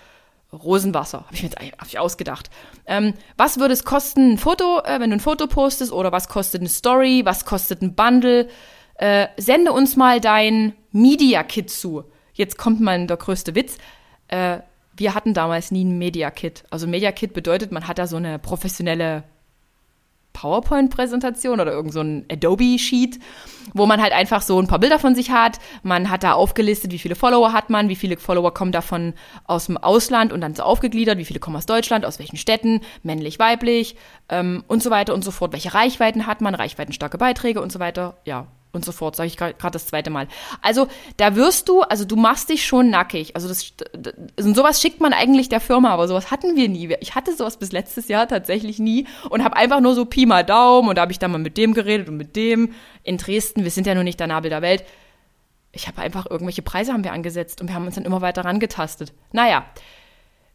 Rosenwasser? 0.54 1.26
Habe 1.26 1.36
ich 1.36 1.44
mir 1.44 1.50
jetzt 1.50 1.60
hab 1.78 1.88
ich 1.88 2.00
ausgedacht. 2.00 2.50
Ähm, 2.86 3.14
was 3.36 3.60
würde 3.60 3.74
es 3.74 3.84
kosten, 3.84 4.34
ein 4.34 4.38
Foto, 4.38 4.80
äh, 4.86 5.02
wenn 5.02 5.10
du 5.10 5.18
ein 5.18 5.22
Foto 5.22 5.48
postest, 5.48 5.92
oder 5.92 6.14
was 6.14 6.30
kostet 6.30 6.62
eine 6.62 6.70
Story, 6.70 7.24
was 7.26 7.44
kostet 7.44 7.82
ein 7.82 7.96
Bundle? 7.96 8.48
Äh, 8.96 9.28
sende 9.36 9.74
uns 9.74 9.98
mal 9.98 10.22
dein 10.22 10.74
Media 10.94 11.44
Kit 11.44 11.70
zu. 11.70 12.06
Jetzt 12.34 12.58
kommt 12.58 12.80
mal 12.80 13.08
der 13.08 13.18
größte 13.18 13.56
Witz. 13.56 13.78
Wir 14.96 15.16
hatten 15.16 15.34
damals 15.34 15.72
nie 15.72 15.86
ein 15.86 15.98
Media 15.98 16.32
Kit. 16.32 16.64
Also 16.70 16.88
Media 16.88 17.12
Kit 17.12 17.34
bedeutet, 17.34 17.72
man 17.72 17.88
hat 17.88 17.98
da 17.98 18.08
so 18.08 18.18
eine 18.18 18.40
professionelle 18.40 19.24
PowerPoint-Präsentation 20.34 21.60
oder 21.60 21.72
irgend 21.72 21.94
so 21.94 22.02
ein 22.02 22.26
Adobe-Sheet, 22.32 23.20
wo 23.74 23.86
man 23.86 24.02
halt 24.02 24.14
einfach 24.14 24.42
so 24.42 24.60
ein 24.60 24.68
paar 24.68 24.80
Bilder 24.80 25.00
von 25.00 25.16
sich 25.16 25.32
hat. 25.32 25.60
Man 25.84 26.10
hat 26.10 26.24
da 26.24 26.34
aufgelistet, 26.34 26.92
wie 26.92 27.00
viele 27.00 27.16
Follower 27.16 27.54
hat 27.54 27.70
man, 27.70 27.90
wie 27.90 27.96
viele 27.96 28.18
Follower 28.18 28.54
kommen 28.54 28.72
davon 28.72 29.14
aus 29.46 29.66
dem 29.66 29.78
Ausland 29.78 30.34
und 30.34 30.42
dann 30.42 30.56
so 30.56 30.64
aufgegliedert, 30.64 31.18
wie 31.18 31.26
viele 31.26 31.40
kommen 31.40 31.58
aus 31.58 31.66
Deutschland, 31.66 32.06
aus 32.06 32.20
welchen 32.20 32.38
Städten, 32.38 32.82
männlich, 33.04 33.40
weiblich 33.40 33.96
ähm, 34.30 34.64
und 34.68 34.82
so 34.82 34.90
weiter 34.90 35.14
und 35.14 35.24
so 35.24 35.32
fort. 35.32 35.54
Welche 35.54 35.74
Reichweiten 35.74 36.28
hat 36.28 36.42
man, 36.42 36.56
reichweitenstarke 36.56 37.18
Beiträge 37.18 37.62
und 37.62 37.72
so 37.72 37.80
weiter. 37.80 38.18
Ja, 38.26 38.48
und 38.74 38.86
so 38.86 38.92
fort, 38.92 39.16
sage 39.16 39.28
ich 39.28 39.38
gerade 39.38 39.72
das 39.72 39.88
zweite 39.88 40.10
Mal. 40.10 40.28
Also 40.62 40.88
da 41.18 41.36
wirst 41.36 41.68
du, 41.70 41.82
also 41.82 42.06
du 42.06 42.16
machst 42.16 42.50
dich 42.50 42.66
schon 42.66 42.90
nackig. 42.90 43.36
Also 43.36 43.48
das, 43.48 43.74
und 44.40 44.56
sowas 44.56 44.82
schickt 44.82 45.02
man 45.02 45.14
eigentlich 45.14 45.50
der 45.50 45.60
Firma, 45.60 45.90
aber 45.90 46.08
sowas 46.08 46.32
hatten 46.32 46.56
wir 46.56 46.70
nie. 46.70 46.96
Ich 47.02 47.16
hatte 47.16 47.36
sowas 47.36 47.58
bis 47.58 47.72
letztes 47.72 48.08
Jahr 48.08 48.28
tatsächlich 48.28 48.80
nie 48.80 49.08
und 49.30 49.44
habe 49.44 49.58
einfach 49.58 49.82
nur 49.82 49.94
so 49.94 50.06
Pi 50.06 50.26
mal 50.26 50.44
Daumen 50.44 50.90
und 50.90 50.96
da 50.96 51.02
habe 51.02 51.12
ich 51.12 51.20
dann 51.20 51.32
mal 51.32 51.38
mit 51.38 51.58
dem 51.58 51.74
geredet 51.74 52.08
und 52.08 52.18
mit 52.18 52.36
dem 52.36 52.74
in 53.04 53.18
Dresden. 53.18 53.64
Wir 53.64 53.72
sind 53.72 53.88
ja 53.88 53.96
nur 53.96 54.04
nicht 54.04 54.20
der 54.20 54.28
Nabel 54.28 54.50
der 54.50 54.62
Welt. 54.62 54.84
Ich 55.74 55.88
habe 55.88 56.02
einfach 56.02 56.26
irgendwelche 56.30 56.62
Preise 56.62 56.94
haben 56.94 57.04
wir 57.04 57.14
angesetzt 57.14 57.62
und 57.62 57.68
wir 57.68 57.76
haben 57.76 57.86
uns 57.86 57.96
dann 57.96 58.06
immer 58.06 58.22
weiter 58.22 58.44
rangetastet. 58.44 59.14
Naja, 59.32 59.66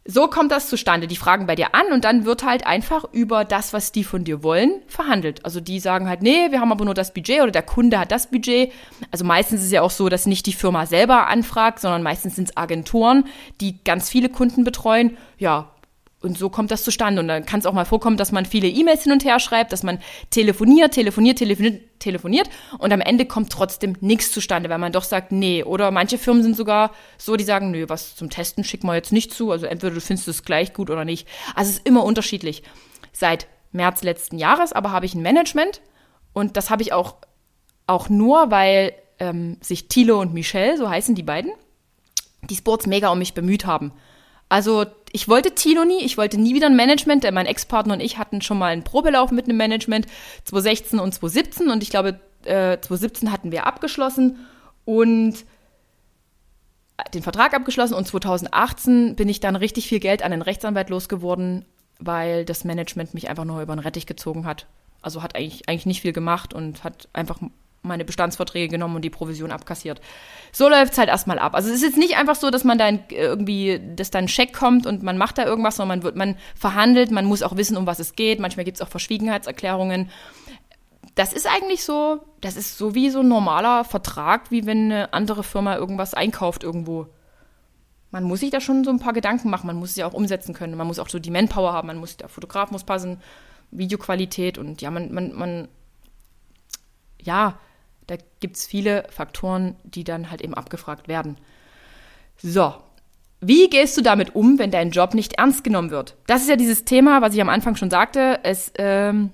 so 0.07 0.27
kommt 0.27 0.51
das 0.51 0.69
zustande. 0.69 1.07
Die 1.07 1.17
fragen 1.17 1.45
bei 1.45 1.55
dir 1.55 1.75
an 1.75 1.91
und 1.91 2.05
dann 2.05 2.25
wird 2.25 2.43
halt 2.43 2.65
einfach 2.65 3.05
über 3.11 3.45
das, 3.45 3.73
was 3.73 3.91
die 3.91 4.03
von 4.03 4.23
dir 4.23 4.41
wollen, 4.41 4.81
verhandelt. 4.87 5.43
Also 5.45 5.59
die 5.59 5.79
sagen 5.79 6.07
halt, 6.07 6.21
nee, 6.21 6.49
wir 6.49 6.61
haben 6.61 6.71
aber 6.71 6.85
nur 6.85 6.93
das 6.93 7.13
Budget 7.13 7.41
oder 7.41 7.51
der 7.51 7.63
Kunde 7.63 7.99
hat 7.99 8.11
das 8.11 8.27
Budget. 8.27 8.71
Also 9.11 9.25
meistens 9.25 9.61
ist 9.61 9.71
ja 9.71 9.81
auch 9.81 9.91
so, 9.91 10.09
dass 10.09 10.25
nicht 10.25 10.45
die 10.45 10.53
Firma 10.53 10.85
selber 10.85 11.27
anfragt, 11.27 11.79
sondern 11.79 12.03
meistens 12.03 12.35
sind 12.35 12.49
es 12.49 12.57
Agenturen, 12.57 13.25
die 13.59 13.83
ganz 13.83 14.09
viele 14.09 14.29
Kunden 14.29 14.63
betreuen. 14.63 15.17
Ja, 15.37 15.71
und 16.21 16.37
so 16.37 16.49
kommt 16.49 16.71
das 16.71 16.83
zustande. 16.83 17.21
Und 17.21 17.27
dann 17.27 17.45
kann 17.45 17.59
es 17.59 17.65
auch 17.65 17.73
mal 17.73 17.85
vorkommen, 17.85 18.17
dass 18.17 18.31
man 18.31 18.45
viele 18.45 18.67
E-Mails 18.67 19.03
hin 19.03 19.11
und 19.11 19.23
her 19.23 19.39
schreibt, 19.39 19.71
dass 19.71 19.83
man 19.83 19.99
telefoniert, 20.29 20.93
telefoniert, 20.93 21.37
telefoniert, 21.37 21.99
telefoniert 21.99 22.49
und 22.79 22.91
am 22.91 23.01
Ende 23.01 23.25
kommt 23.25 23.51
trotzdem 23.51 23.95
nichts 24.01 24.31
zustande, 24.31 24.69
weil 24.69 24.77
man 24.77 24.91
doch 24.91 25.03
sagt, 25.03 25.31
nee. 25.31 25.63
Oder 25.63 25.91
manche 25.91 26.17
Firmen 26.17 26.43
sind 26.43 26.55
sogar 26.55 26.91
so, 27.17 27.35
die 27.35 27.43
sagen, 27.43 27.71
nö, 27.71 27.85
was 27.87 28.15
zum 28.15 28.29
Testen 28.29 28.63
schicken 28.63 28.87
wir 28.87 28.95
jetzt 28.95 29.11
nicht 29.11 29.33
zu. 29.33 29.51
Also 29.51 29.65
entweder 29.65 29.93
du 29.93 30.01
findest 30.01 30.27
es 30.27 30.43
gleich 30.43 30.73
gut 30.73 30.89
oder 30.89 31.05
nicht. 31.05 31.27
Also 31.55 31.69
es 31.69 31.77
ist 31.77 31.87
immer 31.87 32.03
unterschiedlich. 32.03 32.63
Seit 33.11 33.47
März 33.71 34.03
letzten 34.03 34.37
Jahres 34.37 34.73
aber 34.73 34.91
habe 34.91 35.05
ich 35.05 35.13
ein 35.13 35.21
Management 35.21 35.81
und 36.33 36.57
das 36.57 36.69
habe 36.69 36.81
ich 36.81 36.93
auch, 36.93 37.15
auch 37.85 38.09
nur, 38.09 38.51
weil 38.51 38.93
ähm, 39.19 39.57
sich 39.61 39.87
Thilo 39.87 40.19
und 40.19 40.33
Michelle, 40.33 40.77
so 40.77 40.89
heißen 40.89 41.15
die 41.15 41.23
beiden, 41.23 41.51
die 42.49 42.55
Sports 42.55 42.87
mega 42.87 43.09
um 43.09 43.19
mich 43.19 43.33
bemüht 43.33 43.65
haben. 43.65 43.91
Also 44.49 44.85
ich 45.11 45.27
wollte 45.27 45.55
Tilo 45.55 45.83
nie, 45.83 46.03
ich 46.03 46.17
wollte 46.17 46.39
nie 46.39 46.53
wieder 46.53 46.67
ein 46.67 46.75
Management, 46.75 47.23
denn 47.23 47.33
mein 47.33 47.45
Ex-Partner 47.45 47.93
und 47.93 47.99
ich 47.99 48.17
hatten 48.17 48.41
schon 48.41 48.57
mal 48.57 48.67
einen 48.67 48.83
Probelauf 48.83 49.31
mit 49.31 49.45
einem 49.45 49.57
Management, 49.57 50.07
2016 50.45 50.99
und 50.99 51.13
2017 51.13 51.69
und 51.69 51.83
ich 51.83 51.89
glaube, 51.89 52.19
äh, 52.43 52.79
2017 52.79 53.31
hatten 53.31 53.51
wir 53.51 53.65
abgeschlossen 53.65 54.45
und 54.85 55.45
den 57.13 57.23
Vertrag 57.23 57.53
abgeschlossen 57.53 57.93
und 57.93 58.07
2018 58.07 59.15
bin 59.15 59.29
ich 59.29 59.39
dann 59.39 59.55
richtig 59.55 59.87
viel 59.87 59.99
Geld 59.99 60.23
an 60.23 60.31
den 60.31 60.41
Rechtsanwalt 60.41 60.89
losgeworden, 60.89 61.65
weil 61.99 62.45
das 62.45 62.63
Management 62.63 63.13
mich 63.13 63.29
einfach 63.29 63.45
nur 63.45 63.61
über 63.61 63.75
den 63.75 63.79
Rettich 63.79 64.05
gezogen 64.05 64.45
hat. 64.45 64.65
Also 65.01 65.21
hat 65.21 65.35
eigentlich, 65.35 65.69
eigentlich 65.69 65.85
nicht 65.85 66.01
viel 66.01 66.13
gemacht 66.13 66.53
und 66.53 66.83
hat 66.83 67.07
einfach 67.13 67.39
meine 67.81 68.05
Bestandsverträge 68.05 68.67
genommen 68.67 68.95
und 68.95 69.01
die 69.01 69.09
Provision 69.09 69.51
abkassiert. 69.51 70.01
So 70.51 70.69
läuft 70.69 70.93
es 70.93 70.97
halt 70.97 71.09
erstmal 71.09 71.39
ab. 71.39 71.55
Also 71.55 71.69
es 71.69 71.75
ist 71.75 71.83
jetzt 71.83 71.97
nicht 71.97 72.17
einfach 72.17 72.35
so, 72.35 72.49
dass 72.49 72.63
man 72.63 72.77
dann 72.77 72.99
irgendwie, 73.09 73.79
dass 73.95 74.11
dann 74.11 74.25
ein 74.25 74.27
Scheck 74.27 74.53
kommt 74.53 74.85
und 74.85 75.03
man 75.03 75.17
macht 75.17 75.37
da 75.37 75.45
irgendwas, 75.45 75.77
sondern 75.77 75.99
man 75.99 76.03
wird, 76.03 76.15
man 76.15 76.35
verhandelt, 76.55 77.11
man 77.11 77.25
muss 77.25 77.43
auch 77.43 77.55
wissen, 77.55 77.77
um 77.77 77.87
was 77.87 77.99
es 77.99 78.15
geht. 78.15 78.39
Manchmal 78.39 78.65
gibt 78.65 78.77
es 78.77 78.81
auch 78.81 78.89
Verschwiegenheitserklärungen. 78.89 80.09
Das 81.15 81.33
ist 81.33 81.47
eigentlich 81.47 81.83
so, 81.83 82.19
das 82.41 82.57
ist 82.57 82.77
so 82.77 82.93
wie 82.93 83.09
so 83.09 83.21
ein 83.21 83.27
normaler 83.27 83.83
Vertrag, 83.83 84.51
wie 84.51 84.65
wenn 84.65 84.91
eine 84.91 85.13
andere 85.13 85.43
Firma 85.43 85.75
irgendwas 85.75 86.13
einkauft 86.13 86.63
irgendwo. 86.63 87.07
Man 88.11 88.23
muss 88.23 88.39
sich 88.39 88.51
da 88.51 88.61
schon 88.61 88.83
so 88.83 88.91
ein 88.91 88.99
paar 88.99 89.13
Gedanken 89.13 89.49
machen, 89.49 89.67
man 89.67 89.75
muss 89.75 89.95
sie 89.95 90.03
auch 90.03 90.13
umsetzen 90.13 90.53
können. 90.53 90.77
Man 90.77 90.87
muss 90.87 90.99
auch 90.99 91.09
so 91.09 91.19
die 91.19 91.31
Manpower 91.31 91.73
haben, 91.73 91.87
man 91.87 91.97
muss, 91.97 92.17
der 92.17 92.29
Fotograf 92.29 92.71
muss 92.71 92.83
passen, 92.83 93.19
Videoqualität 93.71 94.57
und 94.57 94.81
ja, 94.81 94.91
man, 94.91 95.13
man, 95.13 95.33
man, 95.33 95.67
ja, 97.21 97.59
da 98.07 98.15
gibt 98.39 98.55
es 98.57 98.65
viele 98.65 99.05
Faktoren, 99.09 99.75
die 99.83 100.03
dann 100.03 100.31
halt 100.31 100.41
eben 100.41 100.53
abgefragt 100.53 101.07
werden. 101.07 101.37
So, 102.37 102.73
wie 103.39 103.69
gehst 103.69 103.95
du 103.97 104.01
damit 104.01 104.35
um, 104.35 104.57
wenn 104.57 104.71
dein 104.71 104.91
Job 104.91 105.13
nicht 105.13 105.33
ernst 105.33 105.63
genommen 105.63 105.91
wird? 105.91 106.15
Das 106.25 106.41
ist 106.41 106.49
ja 106.49 106.55
dieses 106.55 106.85
Thema, 106.85 107.21
was 107.21 107.35
ich 107.35 107.41
am 107.41 107.49
Anfang 107.49 107.75
schon 107.75 107.91
sagte. 107.91 108.39
Es, 108.43 108.71
ähm, 108.77 109.31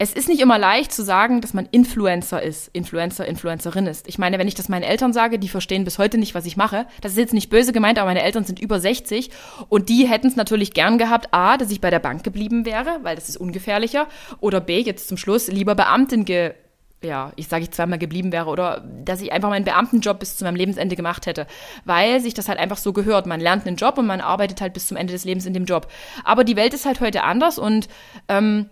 es 0.00 0.12
ist 0.12 0.28
nicht 0.28 0.40
immer 0.40 0.58
leicht 0.58 0.92
zu 0.92 1.02
sagen, 1.02 1.40
dass 1.40 1.54
man 1.54 1.66
Influencer 1.72 2.40
ist, 2.40 2.68
Influencer, 2.72 3.26
Influencerin 3.26 3.88
ist. 3.88 4.06
Ich 4.06 4.16
meine, 4.16 4.38
wenn 4.38 4.46
ich 4.46 4.54
das 4.54 4.68
meinen 4.68 4.84
Eltern 4.84 5.12
sage, 5.12 5.40
die 5.40 5.48
verstehen 5.48 5.82
bis 5.82 5.98
heute 5.98 6.18
nicht, 6.18 6.36
was 6.36 6.46
ich 6.46 6.56
mache. 6.56 6.86
Das 7.00 7.12
ist 7.12 7.18
jetzt 7.18 7.34
nicht 7.34 7.50
böse 7.50 7.72
gemeint, 7.72 7.98
aber 7.98 8.10
meine 8.10 8.22
Eltern 8.22 8.44
sind 8.44 8.60
über 8.60 8.78
60 8.78 9.30
und 9.68 9.88
die 9.88 10.06
hätten 10.06 10.28
es 10.28 10.36
natürlich 10.36 10.72
gern 10.72 10.98
gehabt, 10.98 11.34
a, 11.34 11.56
dass 11.56 11.72
ich 11.72 11.80
bei 11.80 11.90
der 11.90 11.98
Bank 11.98 12.22
geblieben 12.22 12.64
wäre, 12.64 13.00
weil 13.02 13.16
das 13.16 13.28
ist 13.28 13.38
ungefährlicher, 13.38 14.06
oder 14.38 14.60
b, 14.60 14.80
jetzt 14.80 15.08
zum 15.08 15.16
Schluss 15.16 15.48
lieber 15.48 15.74
Beamtin 15.74 16.24
ge 16.24 16.54
ja, 17.02 17.32
ich 17.36 17.48
sage 17.48 17.62
ich 17.62 17.70
zweimal 17.70 17.98
geblieben 17.98 18.32
wäre 18.32 18.48
oder 18.48 18.84
dass 19.04 19.20
ich 19.20 19.32
einfach 19.32 19.50
meinen 19.50 19.64
Beamtenjob 19.64 20.18
bis 20.18 20.36
zu 20.36 20.44
meinem 20.44 20.56
Lebensende 20.56 20.96
gemacht 20.96 21.26
hätte, 21.26 21.46
weil 21.84 22.20
sich 22.20 22.34
das 22.34 22.48
halt 22.48 22.58
einfach 22.58 22.76
so 22.76 22.92
gehört. 22.92 23.26
Man 23.26 23.40
lernt 23.40 23.66
einen 23.66 23.76
Job 23.76 23.98
und 23.98 24.06
man 24.06 24.20
arbeitet 24.20 24.60
halt 24.60 24.72
bis 24.72 24.88
zum 24.88 24.96
Ende 24.96 25.12
des 25.12 25.24
Lebens 25.24 25.46
in 25.46 25.54
dem 25.54 25.64
Job. 25.64 25.88
Aber 26.24 26.44
die 26.44 26.56
Welt 26.56 26.74
ist 26.74 26.86
halt 26.86 27.00
heute 27.00 27.22
anders 27.22 27.58
und 27.58 27.88
ähm, 28.28 28.68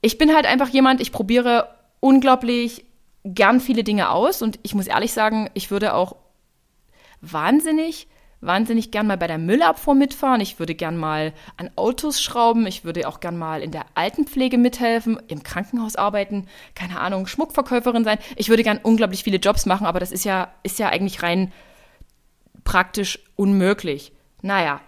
ich 0.00 0.16
bin 0.16 0.34
halt 0.34 0.46
einfach 0.46 0.68
jemand, 0.68 1.00
ich 1.00 1.12
probiere 1.12 1.68
unglaublich 1.98 2.84
gern 3.24 3.60
viele 3.60 3.84
Dinge 3.84 4.10
aus 4.10 4.42
und 4.42 4.58
ich 4.62 4.74
muss 4.74 4.86
ehrlich 4.86 5.12
sagen, 5.12 5.50
ich 5.54 5.70
würde 5.70 5.94
auch 5.94 6.16
wahnsinnig, 7.20 8.08
wahnsinnig 8.40 8.90
gern 8.90 9.06
mal 9.06 9.16
bei 9.16 9.26
der 9.26 9.38
Müllabfuhr 9.38 9.94
mitfahren. 9.94 10.40
Ich 10.40 10.58
würde 10.58 10.74
gern 10.74 10.96
mal 10.96 11.32
an 11.56 11.70
Autos 11.76 12.20
schrauben. 12.20 12.66
Ich 12.66 12.84
würde 12.84 13.06
auch 13.06 13.20
gern 13.20 13.36
mal 13.36 13.62
in 13.62 13.70
der 13.70 13.86
Altenpflege 13.94 14.58
mithelfen, 14.58 15.18
im 15.28 15.42
Krankenhaus 15.42 15.96
arbeiten, 15.96 16.46
keine 16.74 17.00
Ahnung, 17.00 17.26
Schmuckverkäuferin 17.26 18.04
sein. 18.04 18.18
Ich 18.36 18.48
würde 18.48 18.62
gern 18.62 18.80
unglaublich 18.82 19.24
viele 19.24 19.38
Jobs 19.38 19.66
machen, 19.66 19.86
aber 19.86 20.00
das 20.00 20.12
ist 20.12 20.24
ja, 20.24 20.52
ist 20.62 20.78
ja 20.78 20.88
eigentlich 20.88 21.22
rein 21.22 21.52
praktisch 22.64 23.18
unmöglich. 23.36 24.12
Naja, 24.42 24.80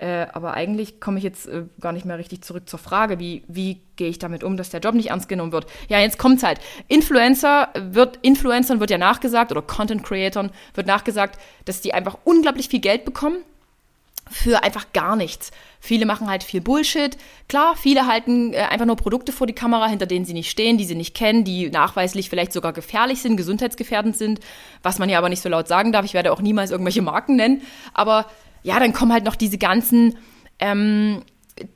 äh, 0.00 0.26
aber 0.32 0.54
eigentlich 0.54 0.98
komme 0.98 1.18
ich 1.18 1.24
jetzt 1.24 1.46
äh, 1.46 1.64
gar 1.78 1.92
nicht 1.92 2.06
mehr 2.06 2.16
richtig 2.16 2.42
zurück 2.42 2.68
zur 2.68 2.78
Frage, 2.78 3.18
wie, 3.18 3.42
wie 3.48 3.80
gehe 3.96 4.08
ich 4.08 4.18
damit 4.18 4.42
um, 4.42 4.56
dass 4.56 4.70
der 4.70 4.80
Job 4.80 4.94
nicht 4.94 5.10
ernst 5.10 5.28
genommen 5.28 5.52
wird. 5.52 5.66
Ja, 5.88 6.00
jetzt 6.00 6.18
kommt's 6.18 6.42
halt. 6.42 6.58
Influencer 6.88 7.68
wird, 7.74 8.18
Influencern 8.22 8.80
wird 8.80 8.90
ja 8.90 8.98
nachgesagt 8.98 9.50
oder 9.52 9.60
Content 9.60 10.02
Creatern 10.02 10.52
wird 10.74 10.86
nachgesagt, 10.86 11.38
dass 11.66 11.82
die 11.82 11.92
einfach 11.92 12.16
unglaublich 12.24 12.68
viel 12.68 12.80
Geld 12.80 13.04
bekommen 13.04 13.44
für 14.30 14.62
einfach 14.62 14.92
gar 14.94 15.16
nichts. 15.16 15.50
Viele 15.80 16.06
machen 16.06 16.30
halt 16.30 16.44
viel 16.44 16.62
Bullshit. 16.62 17.18
Klar, 17.48 17.76
viele 17.76 18.06
halten 18.06 18.54
äh, 18.54 18.58
einfach 18.58 18.86
nur 18.86 18.96
Produkte 18.96 19.32
vor 19.32 19.46
die 19.46 19.54
Kamera, 19.54 19.86
hinter 19.86 20.06
denen 20.06 20.24
sie 20.24 20.32
nicht 20.32 20.50
stehen, 20.50 20.78
die 20.78 20.84
sie 20.84 20.94
nicht 20.94 21.14
kennen, 21.14 21.44
die 21.44 21.68
nachweislich 21.68 22.30
vielleicht 22.30 22.52
sogar 22.52 22.72
gefährlich 22.72 23.20
sind, 23.20 23.36
gesundheitsgefährdend 23.36 24.16
sind, 24.16 24.40
was 24.82 24.98
man 24.98 25.10
ja 25.10 25.18
aber 25.18 25.28
nicht 25.28 25.42
so 25.42 25.48
laut 25.48 25.68
sagen 25.68 25.92
darf. 25.92 26.04
Ich 26.04 26.14
werde 26.14 26.32
auch 26.32 26.40
niemals 26.40 26.70
irgendwelche 26.70 27.02
Marken 27.02 27.36
nennen. 27.36 27.62
Aber 27.92 28.26
ja, 28.62 28.78
dann 28.78 28.92
kommen 28.92 29.12
halt 29.12 29.24
noch 29.24 29.36
diese 29.36 29.58
ganzen 29.58 30.16
ähm, 30.58 31.22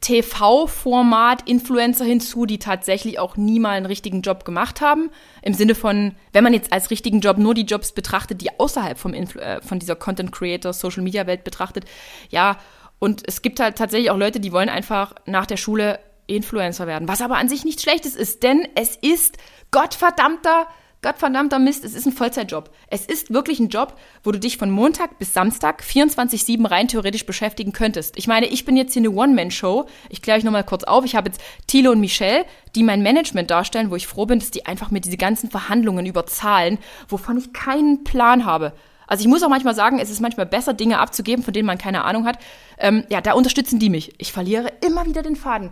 TV-Format-Influencer 0.01 2.05
hinzu, 2.05 2.47
die 2.47 2.59
tatsächlich 2.59 3.19
auch 3.19 3.37
nie 3.37 3.61
mal 3.61 3.77
einen 3.77 3.85
richtigen 3.87 4.23
Job 4.23 4.45
gemacht 4.45 4.81
haben. 4.81 5.11
Im 5.43 5.55
Sinne 5.55 5.75
von, 5.75 6.15
wenn 6.33 6.45
man 6.45 6.55
jetzt 6.55 6.73
als 6.73 6.91
richtigen 6.91 7.21
Job 7.21 7.39
nur 7.39 7.55
die 7.55 7.65
Jobs 7.65 7.93
betrachtet, 7.93 8.41
die 8.41 8.59
außerhalb 8.59 8.99
vom 8.99 9.15
Influ 9.15 9.41
äh, 9.41 9.63
von 9.63 9.79
dieser 9.79 9.95
Content 9.97 10.33
Creator, 10.33 10.73
Social 10.73 11.03
Media 11.03 11.27
Welt 11.27 11.45
betrachtet. 11.45 11.85
Ja, 12.31 12.57
und 12.99 13.23
es 13.27 13.43
gibt 13.43 13.61
halt 13.61 13.77
tatsächlich 13.77 14.11
auch 14.11 14.17
Leute, 14.17 14.41
die 14.41 14.53
wollen 14.53 14.71
einfach 14.71 15.15
nach 15.27 15.47
der 15.47 15.57
Schule 15.57 16.01
Influencer 16.27 16.87
werden, 16.87 17.07
was 17.07 17.21
aber 17.21 17.37
an 17.37 17.51
sich 17.51 17.67
nichts 17.67 17.83
Schlechtes 17.83 18.17
ist, 18.17 18.43
denn 18.43 18.67
es 18.77 18.97
ist 18.97 19.37
gottverdammter 19.71 20.67
Gottverdammter 21.05 21.59
Mist, 21.59 21.85
es 21.85 21.93
ist 21.93 22.07
ein 22.07 22.13
Vollzeitjob. 22.13 22.71
Es 22.89 23.05
ist 23.05 23.31
wirklich 23.31 23.61
ein 23.61 23.69
Job, 23.69 23.95
wo 24.23 24.33
du 24.33 24.41
dich 24.41 24.57
von 24.57 24.71
Montag 24.71 25.19
bis 25.19 25.35
Samstag 25.35 25.83
24-7 25.83 26.71
rein 26.71 26.89
theoretisch 26.89 27.27
beschäftigen 27.27 27.75
könntest. 27.75 28.17
Ich 28.17 28.27
meine, 28.27 28.47
ich 28.47 28.65
bin 28.65 28.75
jetzt 28.75 28.95
hier 28.95 29.01
eine 29.01 29.11
One-Man-Show. 29.11 29.85
Ich 30.09 30.23
kläre 30.23 30.39
euch 30.39 30.45
nochmal 30.45 30.65
kurz 30.65 30.83
auf. 30.85 31.05
Ich 31.05 31.15
habe 31.15 31.29
jetzt 31.29 31.43
Thilo 31.67 31.91
und 31.91 32.01
Michelle, 32.01 32.47
die 32.75 32.83
mein 32.83 33.03
Management 33.03 33.51
darstellen, 33.51 33.91
wo 33.91 33.97
ich 33.97 34.07
froh 34.07 34.25
bin, 34.25 34.39
dass 34.39 34.51
die 34.51 34.65
einfach 34.65 34.91
mit 34.91 35.05
diese 35.05 35.19
ganzen 35.19 35.51
Verhandlungen 35.51 36.07
über 36.07 36.25
Zahlen, 36.25 36.79
wovon 37.07 37.37
ich 37.37 37.53
keinen 37.53 38.03
Plan 38.05 38.47
habe. 38.47 38.73
Also 39.07 39.21
ich 39.21 39.29
muss 39.29 39.43
auch 39.43 39.51
manchmal 39.51 39.75
sagen, 39.75 39.99
es 39.99 40.09
ist 40.09 40.23
manchmal 40.23 40.47
besser, 40.47 40.73
Dinge 40.73 41.01
abzugeben, 41.01 41.45
von 41.45 41.53
denen 41.53 41.67
man 41.67 41.77
keine 41.77 42.05
Ahnung 42.05 42.25
hat. 42.25 42.39
Ähm, 42.79 43.05
ja, 43.11 43.21
da 43.21 43.35
unterstützen 43.35 43.79
die 43.79 43.91
mich. 43.91 44.15
Ich 44.17 44.33
verliere 44.33 44.73
immer 44.81 45.05
wieder 45.05 45.23
den 45.23 45.37
Faden. 45.37 45.71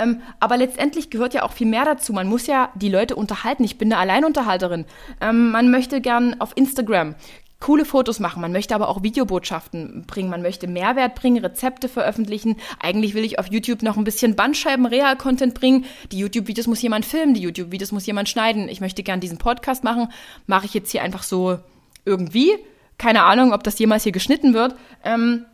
Ähm, 0.00 0.22
aber 0.38 0.56
letztendlich 0.56 1.10
gehört 1.10 1.34
ja 1.34 1.42
auch 1.42 1.52
viel 1.52 1.66
mehr 1.66 1.84
dazu. 1.84 2.12
Man 2.12 2.28
muss 2.28 2.46
ja 2.46 2.70
die 2.74 2.88
Leute 2.88 3.16
unterhalten. 3.16 3.64
Ich 3.64 3.78
bin 3.78 3.92
eine 3.92 4.00
Alleinunterhalterin. 4.00 4.84
Ähm, 5.20 5.50
man 5.50 5.70
möchte 5.70 6.00
gern 6.00 6.40
auf 6.40 6.52
Instagram 6.56 7.14
coole 7.60 7.84
Fotos 7.84 8.20
machen. 8.20 8.40
Man 8.40 8.52
möchte 8.52 8.74
aber 8.74 8.88
auch 8.88 9.02
Videobotschaften 9.02 10.04
bringen. 10.06 10.30
Man 10.30 10.42
möchte 10.42 10.66
Mehrwert 10.66 11.14
bringen, 11.14 11.44
Rezepte 11.44 11.88
veröffentlichen. 11.88 12.56
Eigentlich 12.80 13.14
will 13.14 13.24
ich 13.24 13.38
auf 13.38 13.52
YouTube 13.52 13.82
noch 13.82 13.98
ein 13.98 14.04
bisschen 14.04 14.34
Bandscheiben-Real-Content 14.34 15.54
bringen. 15.54 15.84
Die 16.10 16.18
YouTube-Videos 16.18 16.66
muss 16.66 16.82
jemand 16.82 17.04
filmen, 17.04 17.34
die 17.34 17.42
YouTube-Videos 17.42 17.92
muss 17.92 18.06
jemand 18.06 18.30
schneiden. 18.30 18.68
Ich 18.68 18.80
möchte 18.80 19.02
gern 19.02 19.20
diesen 19.20 19.38
Podcast 19.38 19.84
machen. 19.84 20.08
Mache 20.46 20.66
ich 20.66 20.74
jetzt 20.74 20.90
hier 20.90 21.02
einfach 21.02 21.22
so 21.22 21.58
irgendwie. 22.06 22.56
Keine 22.96 23.22
Ahnung, 23.24 23.52
ob 23.52 23.62
das 23.62 23.78
jemals 23.78 24.04
hier 24.04 24.12
geschnitten 24.12 24.54
wird. 24.54 24.74
Ähm, 25.04 25.44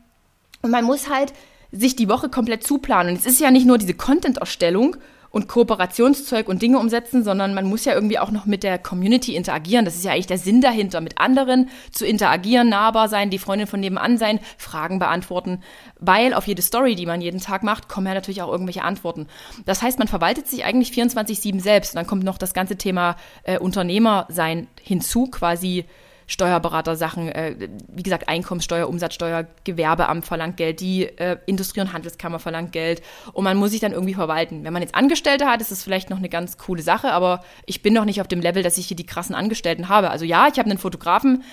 und 0.62 0.70
man 0.70 0.84
muss 0.84 1.10
halt 1.10 1.32
sich 1.72 1.96
die 1.96 2.08
Woche 2.08 2.28
komplett 2.28 2.64
zuplanen. 2.64 3.12
Und 3.14 3.18
es 3.18 3.26
ist 3.26 3.40
ja 3.40 3.50
nicht 3.50 3.66
nur 3.66 3.78
diese 3.78 3.94
Content-Erstellung 3.94 4.96
und 5.36 5.48
Kooperationszeug 5.48 6.48
und 6.48 6.62
Dinge 6.62 6.78
umsetzen, 6.78 7.22
sondern 7.22 7.52
man 7.52 7.66
muss 7.66 7.84
ja 7.84 7.92
irgendwie 7.92 8.18
auch 8.18 8.30
noch 8.30 8.46
mit 8.46 8.62
der 8.62 8.78
Community 8.78 9.36
interagieren. 9.36 9.84
Das 9.84 9.94
ist 9.94 10.04
ja 10.04 10.12
eigentlich 10.12 10.26
der 10.26 10.38
Sinn 10.38 10.62
dahinter, 10.62 11.02
mit 11.02 11.18
anderen 11.18 11.68
zu 11.92 12.06
interagieren, 12.06 12.70
nahbar 12.70 13.10
sein, 13.10 13.28
die 13.28 13.38
Freundin 13.38 13.66
von 13.66 13.80
nebenan 13.80 14.16
sein, 14.16 14.40
Fragen 14.56 14.98
beantworten, 14.98 15.60
weil 15.98 16.32
auf 16.32 16.46
jede 16.46 16.62
Story, 16.62 16.94
die 16.94 17.04
man 17.04 17.20
jeden 17.20 17.40
Tag 17.40 17.62
macht, 17.64 17.86
kommen 17.86 18.06
ja 18.06 18.14
natürlich 18.14 18.40
auch 18.40 18.50
irgendwelche 18.50 18.82
Antworten. 18.82 19.26
Das 19.66 19.82
heißt, 19.82 19.98
man 19.98 20.08
verwaltet 20.08 20.48
sich 20.48 20.64
eigentlich 20.64 20.90
24-7 20.90 21.60
selbst. 21.60 21.92
Und 21.92 21.96
dann 21.96 22.06
kommt 22.06 22.24
noch 22.24 22.38
das 22.38 22.54
ganze 22.54 22.76
Thema 22.76 23.16
äh, 23.42 23.58
Unternehmer 23.58 24.26
sein 24.30 24.68
hinzu, 24.80 25.26
quasi 25.26 25.84
Steuerberater-Sachen, 26.26 27.28
äh, 27.28 27.68
wie 27.88 28.02
gesagt, 28.02 28.28
Einkommenssteuer, 28.28 28.88
Umsatzsteuer, 28.88 29.46
Gewerbeamt 29.64 30.26
verlangt 30.26 30.56
Geld, 30.56 30.80
die 30.80 31.04
äh, 31.04 31.38
Industrie- 31.46 31.80
und 31.80 31.92
Handelskammer 31.92 32.38
verlangt 32.38 32.72
Geld 32.72 33.02
und 33.32 33.44
man 33.44 33.56
muss 33.56 33.70
sich 33.70 33.80
dann 33.80 33.92
irgendwie 33.92 34.14
verwalten. 34.14 34.64
Wenn 34.64 34.72
man 34.72 34.82
jetzt 34.82 34.94
Angestellte 34.94 35.46
hat, 35.46 35.60
ist 35.60 35.70
das 35.70 35.82
vielleicht 35.82 36.10
noch 36.10 36.18
eine 36.18 36.28
ganz 36.28 36.58
coole 36.58 36.82
Sache, 36.82 37.12
aber 37.12 37.44
ich 37.64 37.82
bin 37.82 37.94
noch 37.94 38.04
nicht 38.04 38.20
auf 38.20 38.28
dem 38.28 38.40
Level, 38.40 38.62
dass 38.62 38.78
ich 38.78 38.86
hier 38.88 38.96
die 38.96 39.06
krassen 39.06 39.34
Angestellten 39.34 39.88
habe. 39.88 40.10
Also 40.10 40.24
ja, 40.24 40.48
ich 40.48 40.58
habe 40.58 40.68
einen 40.68 40.78
Fotografen, 40.78 41.44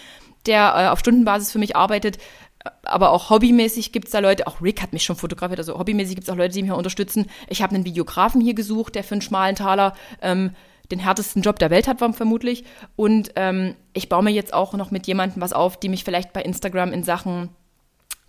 der 0.46 0.74
äh, 0.76 0.88
auf 0.88 1.00
Stundenbasis 1.00 1.52
für 1.52 1.60
mich 1.60 1.76
arbeitet, 1.76 2.18
aber 2.84 3.12
auch 3.12 3.30
hobbymäßig 3.30 3.92
gibt 3.92 4.06
es 4.06 4.12
da 4.12 4.20
Leute, 4.20 4.48
auch 4.48 4.62
Rick 4.62 4.82
hat 4.82 4.94
mich 4.94 5.04
schon 5.04 5.16
fotografiert, 5.16 5.60
also 5.60 5.78
hobbymäßig 5.78 6.16
gibt 6.16 6.28
es 6.28 6.34
auch 6.34 6.38
Leute, 6.38 6.54
die 6.54 6.64
mich 6.64 6.72
unterstützen. 6.72 7.30
Ich 7.48 7.62
habe 7.62 7.76
einen 7.76 7.86
Videografen 7.86 8.42
hier 8.42 8.54
gesucht, 8.54 8.96
der 8.96 9.04
für 9.04 9.16
einen 9.16 9.22
schmalen 9.22 9.56
Taler 9.56 9.96
ähm, 10.22 10.52
den 10.94 11.00
härtesten 11.00 11.42
Job 11.42 11.60
der 11.60 11.70
Welt 11.70 11.88
hat, 11.88 12.00
vermutlich. 12.00 12.64
Und 12.96 13.32
ähm, 13.36 13.76
ich 13.94 14.10
baue 14.10 14.24
mir 14.24 14.32
jetzt 14.32 14.54
auch 14.54 14.74
noch 14.74 14.92
mit 14.92 15.08
jemandem 15.08 15.42
was 15.42 15.54
auf, 15.54 15.78
die 15.78 15.90
mich 15.90 16.04
vielleicht 16.04 16.34
bei 16.34 16.42
Instagram 16.42 16.94
in 16.94 17.04
Sachen 17.04 17.50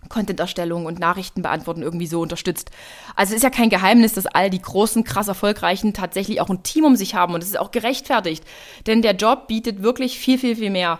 Content-Erstellung 0.09 0.85
und 0.85 0.99
Nachrichten 0.99 1.41
beantworten 1.41 1.81
irgendwie 1.81 2.07
so 2.07 2.21
unterstützt. 2.21 2.71
Also 3.15 3.31
es 3.31 3.37
ist 3.37 3.43
ja 3.43 3.49
kein 3.49 3.69
Geheimnis, 3.69 4.13
dass 4.13 4.27
all 4.27 4.49
die 4.49 4.61
großen, 4.61 5.03
krass 5.03 5.27
erfolgreichen 5.27 5.93
tatsächlich 5.93 6.41
auch 6.41 6.49
ein 6.49 6.63
Team 6.63 6.85
um 6.85 6.95
sich 6.95 7.15
haben 7.15 7.33
und 7.33 7.41
es 7.41 7.49
ist 7.49 7.59
auch 7.59 7.71
gerechtfertigt. 7.71 8.43
Denn 8.85 9.01
der 9.01 9.15
Job 9.15 9.47
bietet 9.47 9.81
wirklich 9.81 10.19
viel, 10.19 10.37
viel, 10.37 10.55
viel 10.55 10.69
mehr. 10.69 10.99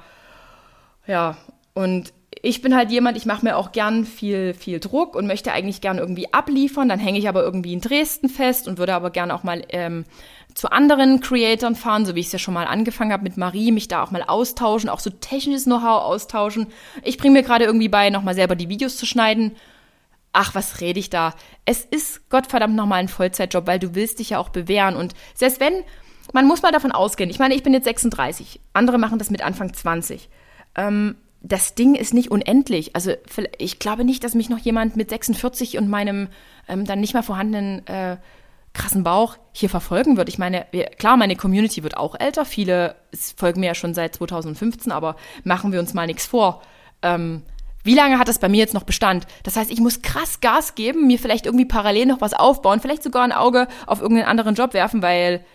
Ja, 1.08 1.38
und 1.74 2.14
ich 2.46 2.62
bin 2.62 2.76
halt 2.76 2.92
jemand, 2.92 3.18
ich 3.18 3.26
mache 3.26 3.44
mir 3.44 3.58
auch 3.58 3.72
gern 3.72 4.06
viel, 4.06 4.54
viel 4.54 4.80
Druck 4.80 5.16
und 5.16 5.26
möchte 5.26 5.52
eigentlich 5.52 5.82
gern 5.82 5.98
irgendwie 5.98 6.32
abliefern. 6.32 6.88
Dann 6.88 7.00
hänge 7.00 7.18
ich 7.18 7.28
aber 7.28 7.42
irgendwie 7.42 7.74
in 7.74 7.82
Dresden 7.82 8.30
fest 8.30 8.68
und 8.68 8.78
würde 8.78 8.94
aber 8.94 9.10
gern 9.10 9.32
auch 9.32 9.42
mal 9.42 9.64
ähm, 9.70 10.06
zu 10.54 10.72
anderen 10.72 11.22
Creatoren 11.22 11.76
fahren, 11.76 12.06
so 12.06 12.14
wie 12.14 12.20
ich 12.20 12.28
es 12.28 12.34
ja 12.34 12.38
schon 12.38 12.54
mal 12.54 12.68
angefangen 12.68 13.12
habe 13.12 13.24
mit 13.24 13.36
Marie, 13.36 13.72
mich 13.72 13.88
da 13.88 14.04
auch 14.04 14.12
mal 14.12 14.22
austauschen, 14.22 14.92
auch 14.92 15.00
so 15.00 15.10
technisches 15.10 15.64
Know-how 15.64 16.04
austauschen. 16.04 16.68
Ich 17.02 17.18
bringe 17.18 17.34
mir 17.34 17.42
gerade 17.42 17.66
irgendwie 17.66 17.90
bei, 17.90 18.12
nochmal 18.12 18.36
selber 18.36 18.56
die 18.56 18.70
Videos 18.70 18.96
zu 18.96 19.08
schneiden. 19.08 19.56
Ach, 20.32 20.54
was 20.54 20.82
rede 20.82 21.00
ich 21.00 21.10
da? 21.10 21.34
Es 21.66 21.84
ist 21.84 22.30
Gottverdammt 22.30 22.76
nochmal 22.76 23.00
ein 23.00 23.08
Vollzeitjob, 23.08 23.66
weil 23.66 23.80
du 23.80 23.96
willst 23.96 24.20
dich 24.20 24.30
ja 24.30 24.38
auch 24.38 24.50
bewähren. 24.50 24.96
Und 24.96 25.16
selbst 25.34 25.60
wenn, 25.60 25.74
man 26.32 26.46
muss 26.46 26.62
mal 26.62 26.72
davon 26.72 26.92
ausgehen, 26.92 27.32
ich 27.32 27.40
meine, 27.40 27.56
ich 27.56 27.64
bin 27.64 27.74
jetzt 27.74 27.86
36, 27.86 28.60
andere 28.74 29.00
machen 29.00 29.18
das 29.18 29.32
mit 29.32 29.42
Anfang 29.42 29.74
20. 29.74 30.30
Ähm, 30.76 31.16
das 31.48 31.76
Ding 31.76 31.94
ist 31.94 32.14
nicht 32.14 32.32
unendlich. 32.32 32.96
Also 32.96 33.14
ich 33.60 33.78
glaube 33.78 34.04
nicht, 34.04 34.24
dass 34.24 34.34
mich 34.34 34.50
noch 34.50 34.58
jemand 34.58 34.96
mit 34.96 35.10
46 35.10 35.78
und 35.78 35.88
meinem 35.88 36.28
ähm, 36.68 36.86
dann 36.86 37.00
nicht 37.00 37.14
mehr 37.14 37.22
vorhandenen 37.22 37.86
äh, 37.86 38.18
krassen 38.74 39.04
Bauch 39.04 39.38
hier 39.54 39.70
verfolgen 39.70 40.18
wird. 40.18 40.28
Ich 40.28 40.40
meine, 40.40 40.66
klar, 40.98 41.18
meine 41.18 41.36
Community 41.36 41.84
wird 41.84 41.98
auch 41.98 42.16
älter. 42.20 42.46
Viele 42.46 42.96
folgen 43.38 43.60
mir 43.60 43.68
ja 43.68 43.76
schon 43.76 43.94
seit 43.94 44.16
2015, 44.16 44.92
aber 44.92 45.16
machen 45.44 45.72
wir 45.72 45.80
uns 45.80 45.94
mal 45.94 46.08
nichts 46.08 46.26
vor. 46.26 46.64
Ähm, 47.04 47.44
wie 47.84 47.94
lange 47.94 48.18
hat 48.18 48.28
das 48.28 48.40
bei 48.40 48.50
mir 48.50 48.58
jetzt 48.58 48.74
noch 48.74 48.84
Bestand? 48.84 49.28
Das 49.44 49.56
heißt, 49.56 49.70
ich 49.70 49.80
muss 49.80 50.02
krass 50.02 50.42
Gas 50.42 50.74
geben, 50.74 51.06
mir 51.06 51.20
vielleicht 51.20 51.46
irgendwie 51.46 51.66
parallel 51.66 52.08
noch 52.08 52.22
was 52.22 52.34
aufbauen, 52.34 52.82
vielleicht 52.82 53.04
sogar 53.04 53.24
ein 53.24 53.32
Auge 53.32 53.68
auf 53.86 54.02
irgendeinen 54.02 54.30
anderen 54.30 54.56
Job 54.56 54.74
werfen, 54.74 55.04
weil 55.04 55.46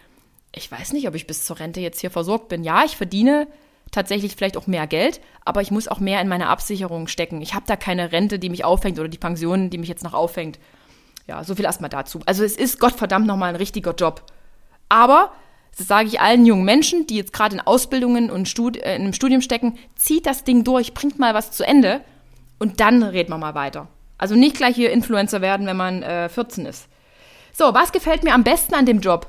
ich 0.55 0.71
weiß 0.71 0.93
nicht, 0.93 1.09
ob 1.09 1.17
ich 1.17 1.27
bis 1.27 1.45
zur 1.45 1.59
Rente 1.59 1.81
jetzt 1.81 2.01
hier 2.01 2.13
versorgt 2.13 2.49
bin. 2.49 2.63
Ja, 2.63 2.85
ich 2.85 2.97
verdiene 2.97 3.49
tatsächlich 3.91 4.37
vielleicht 4.37 4.57
auch 4.57 4.67
mehr 4.67 4.87
Geld, 4.87 5.21
aber 5.45 5.63
ich 5.63 5.71
muss 5.71 5.89
auch 5.89 6.01
mehr 6.01 6.21
in 6.21 6.29
meine 6.29 6.49
Absicherung 6.49 7.09
stecken. 7.09 7.43
Ich 7.43 7.55
habe 7.55 7.65
da 7.67 7.77
keine 7.77 8.13
Rente, 8.13 8.39
die 8.39 8.49
mich 8.49 8.65
auffängt 8.65 8.99
oder 8.99 9.09
die 9.09 9.19
Pension, 9.19 9.71
die 9.71 9.79
mich 9.79 9.89
jetzt 9.89 10.05
noch 10.05 10.15
auffängt. 10.15 10.59
Ja, 11.27 11.45
so 11.45 11.55
viel 11.55 11.65
erstmal 11.65 11.91
dazu. 11.91 12.21
Also 12.27 12.45
es 12.45 12.57
ist 12.57 12.81
Gottverdammt 12.81 13.27
nochmal 13.27 13.51
ein 13.51 13.57
richtiger 13.57 13.95
Job. 13.95 14.23
Aber, 14.89 15.33
das 15.77 15.87
sage 15.87 16.09
ich 16.09 16.21
allen 16.21 16.47
jungen 16.47 16.65
Menschen, 16.65 17.07
die 17.07 17.17
jetzt 17.17 17.33
gerade 17.33 17.55
in 17.55 17.61
Ausbildungen 17.61 18.31
und 18.31 18.49
Studi 18.49 18.81
äh, 18.81 18.97
in 18.97 19.03
einem 19.03 19.13
Studium 19.13 19.41
stecken, 19.41 19.79
zieht 19.95 20.27
das 20.27 20.45
Ding 20.45 20.65
durch, 20.65 20.95
bringt 20.95 21.19
mal 21.19 21.35
was 21.35 21.53
zu 21.53 21.65
Ende 21.65 22.01
und 22.59 22.81
dann 22.81 23.03
reden 23.03 23.31
wir 23.31 23.39
mal 23.39 23.55
weiter. 23.55 23.89
Also 24.19 24.35
nicht 24.35 24.57
gleich 24.57 24.75
hier 24.75 24.91
Influencer 24.91 25.41
werden, 25.41 25.67
wenn 25.67 25.77
man 25.77 26.03
äh, 26.03 26.29
14 26.29 26.67
ist. 26.67 26.89
So, 27.53 27.75
was 27.75 27.93
gefällt 27.93 28.23
mir 28.23 28.35
am 28.35 28.45
besten 28.45 28.75
an 28.75 28.87
dem 28.87 29.01
Job? 29.01 29.29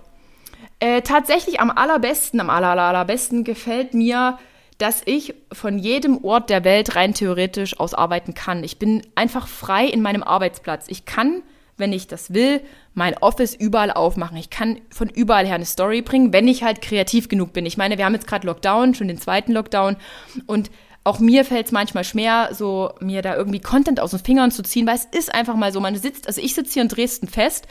Äh, 0.80 1.02
tatsächlich 1.02 1.60
am 1.60 1.70
allerbesten, 1.70 2.40
am 2.40 2.50
aller, 2.50 2.70
allerbesten 2.70 3.44
gefällt 3.44 3.94
mir, 3.94 4.40
dass 4.82 5.02
ich 5.06 5.36
von 5.52 5.78
jedem 5.78 6.24
Ort 6.24 6.50
der 6.50 6.64
Welt 6.64 6.96
rein 6.96 7.14
theoretisch 7.14 7.80
aus 7.80 7.94
arbeiten 7.94 8.34
kann. 8.34 8.64
Ich 8.64 8.80
bin 8.80 9.04
einfach 9.16 9.48
frei 9.48 9.86
in 9.86 10.02
meinem 10.02 10.24
Arbeitsplatz. 10.24 10.86
Ich 10.88 11.06
kann 11.06 11.44
wenn 11.82 11.92
ich 11.92 12.08
das 12.08 12.34
will, 12.34 12.62
mein 12.94 13.18
Office 13.18 13.54
überall 13.56 13.92
aufmachen. 13.92 14.38
Ich 14.38 14.50
kann 14.50 14.80
von 14.90 15.10
überall 15.10 15.46
her 15.46 15.56
eine 15.56 15.66
Story 15.66 16.02
bringen, 16.02 16.32
wenn 16.32 16.48
ich 16.48 16.64
halt 16.64 16.82
kreativ 16.82 17.28
genug 17.28 17.52
bin. 17.52 17.66
Ich 17.66 17.76
meine, 17.76 17.98
wir 17.98 18.06
haben 18.06 18.14
jetzt 18.14 18.28
gerade 18.28 18.48
Lockdown, 18.48 18.94
schon 18.96 19.10
den 19.10 19.18
zweiten 19.18 19.52
Lockdown 19.52 19.98
und 20.46 20.72
auch 21.04 21.20
mir 21.20 21.44
fällt 21.44 21.66
es 21.66 21.72
manchmal 21.72 22.04
schwer, 22.04 22.50
so 22.54 22.94
mir 23.00 23.24
da 23.24 23.36
irgendwie 23.36 23.60
Content 23.60 24.00
aus 24.00 24.12
den 24.12 24.20
Fingern 24.20 24.52
zu 24.52 24.62
ziehen, 24.62 24.86
weil 24.86 24.96
es 24.96 25.06
ist 25.06 25.34
einfach 25.34 25.56
mal 25.56 25.74
so, 25.74 25.80
man 25.80 25.96
sitzt, 25.96 26.28
also 26.28 26.40
ich 26.40 26.54
sitze 26.54 26.74
hier 26.74 26.84
in 26.84 26.90
Dresden 26.90 27.28
fest 27.28 27.68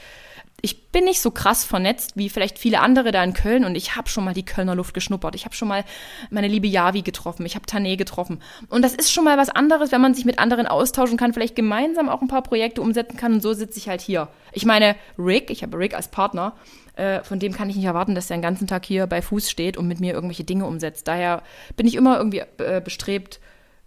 ich 0.61 0.91
bin 0.91 1.05
nicht 1.05 1.21
so 1.21 1.31
krass 1.31 1.63
vernetzt 1.63 2.13
wie 2.15 2.29
vielleicht 2.29 2.59
viele 2.59 2.81
andere 2.81 3.11
da 3.11 3.23
in 3.23 3.33
Köln 3.33 3.65
und 3.65 3.75
ich 3.75 3.95
habe 3.95 4.09
schon 4.09 4.23
mal 4.23 4.33
die 4.33 4.45
Kölner 4.45 4.75
Luft 4.75 4.93
geschnuppert. 4.93 5.35
Ich 5.35 5.45
habe 5.45 5.55
schon 5.55 5.67
mal 5.67 5.83
meine 6.29 6.47
liebe 6.47 6.67
Javi 6.67 7.01
getroffen, 7.01 7.45
ich 7.45 7.55
habe 7.55 7.65
Tané 7.65 7.97
getroffen. 7.97 8.41
Und 8.69 8.81
das 8.83 8.93
ist 8.93 9.11
schon 9.11 9.23
mal 9.23 9.37
was 9.37 9.49
anderes, 9.49 9.91
wenn 9.91 10.01
man 10.01 10.13
sich 10.13 10.25
mit 10.25 10.39
anderen 10.39 10.67
austauschen 10.67 11.17
kann, 11.17 11.33
vielleicht 11.33 11.55
gemeinsam 11.55 12.09
auch 12.09 12.21
ein 12.21 12.27
paar 12.27 12.43
Projekte 12.43 12.81
umsetzen 12.81 13.17
kann 13.17 13.33
und 13.33 13.41
so 13.41 13.53
sitze 13.53 13.79
ich 13.79 13.89
halt 13.89 14.01
hier. 14.01 14.27
Ich 14.51 14.65
meine, 14.65 14.95
Rick, 15.17 15.49
ich 15.49 15.63
habe 15.63 15.77
Rick 15.77 15.95
als 15.95 16.09
Partner, 16.09 16.53
äh, 16.95 17.23
von 17.23 17.39
dem 17.39 17.53
kann 17.53 17.69
ich 17.69 17.75
nicht 17.75 17.85
erwarten, 17.85 18.15
dass 18.15 18.29
er 18.29 18.37
den 18.37 18.43
ganzen 18.43 18.67
Tag 18.67 18.85
hier 18.85 19.07
bei 19.07 19.21
Fuß 19.21 19.49
steht 19.49 19.77
und 19.77 19.87
mit 19.87 19.99
mir 19.99 20.13
irgendwelche 20.13 20.43
Dinge 20.43 20.65
umsetzt. 20.65 21.07
Daher 21.07 21.41
bin 21.75 21.87
ich 21.87 21.95
immer 21.95 22.17
irgendwie 22.17 22.43
äh, 22.57 22.81
bestrebt, 22.83 23.39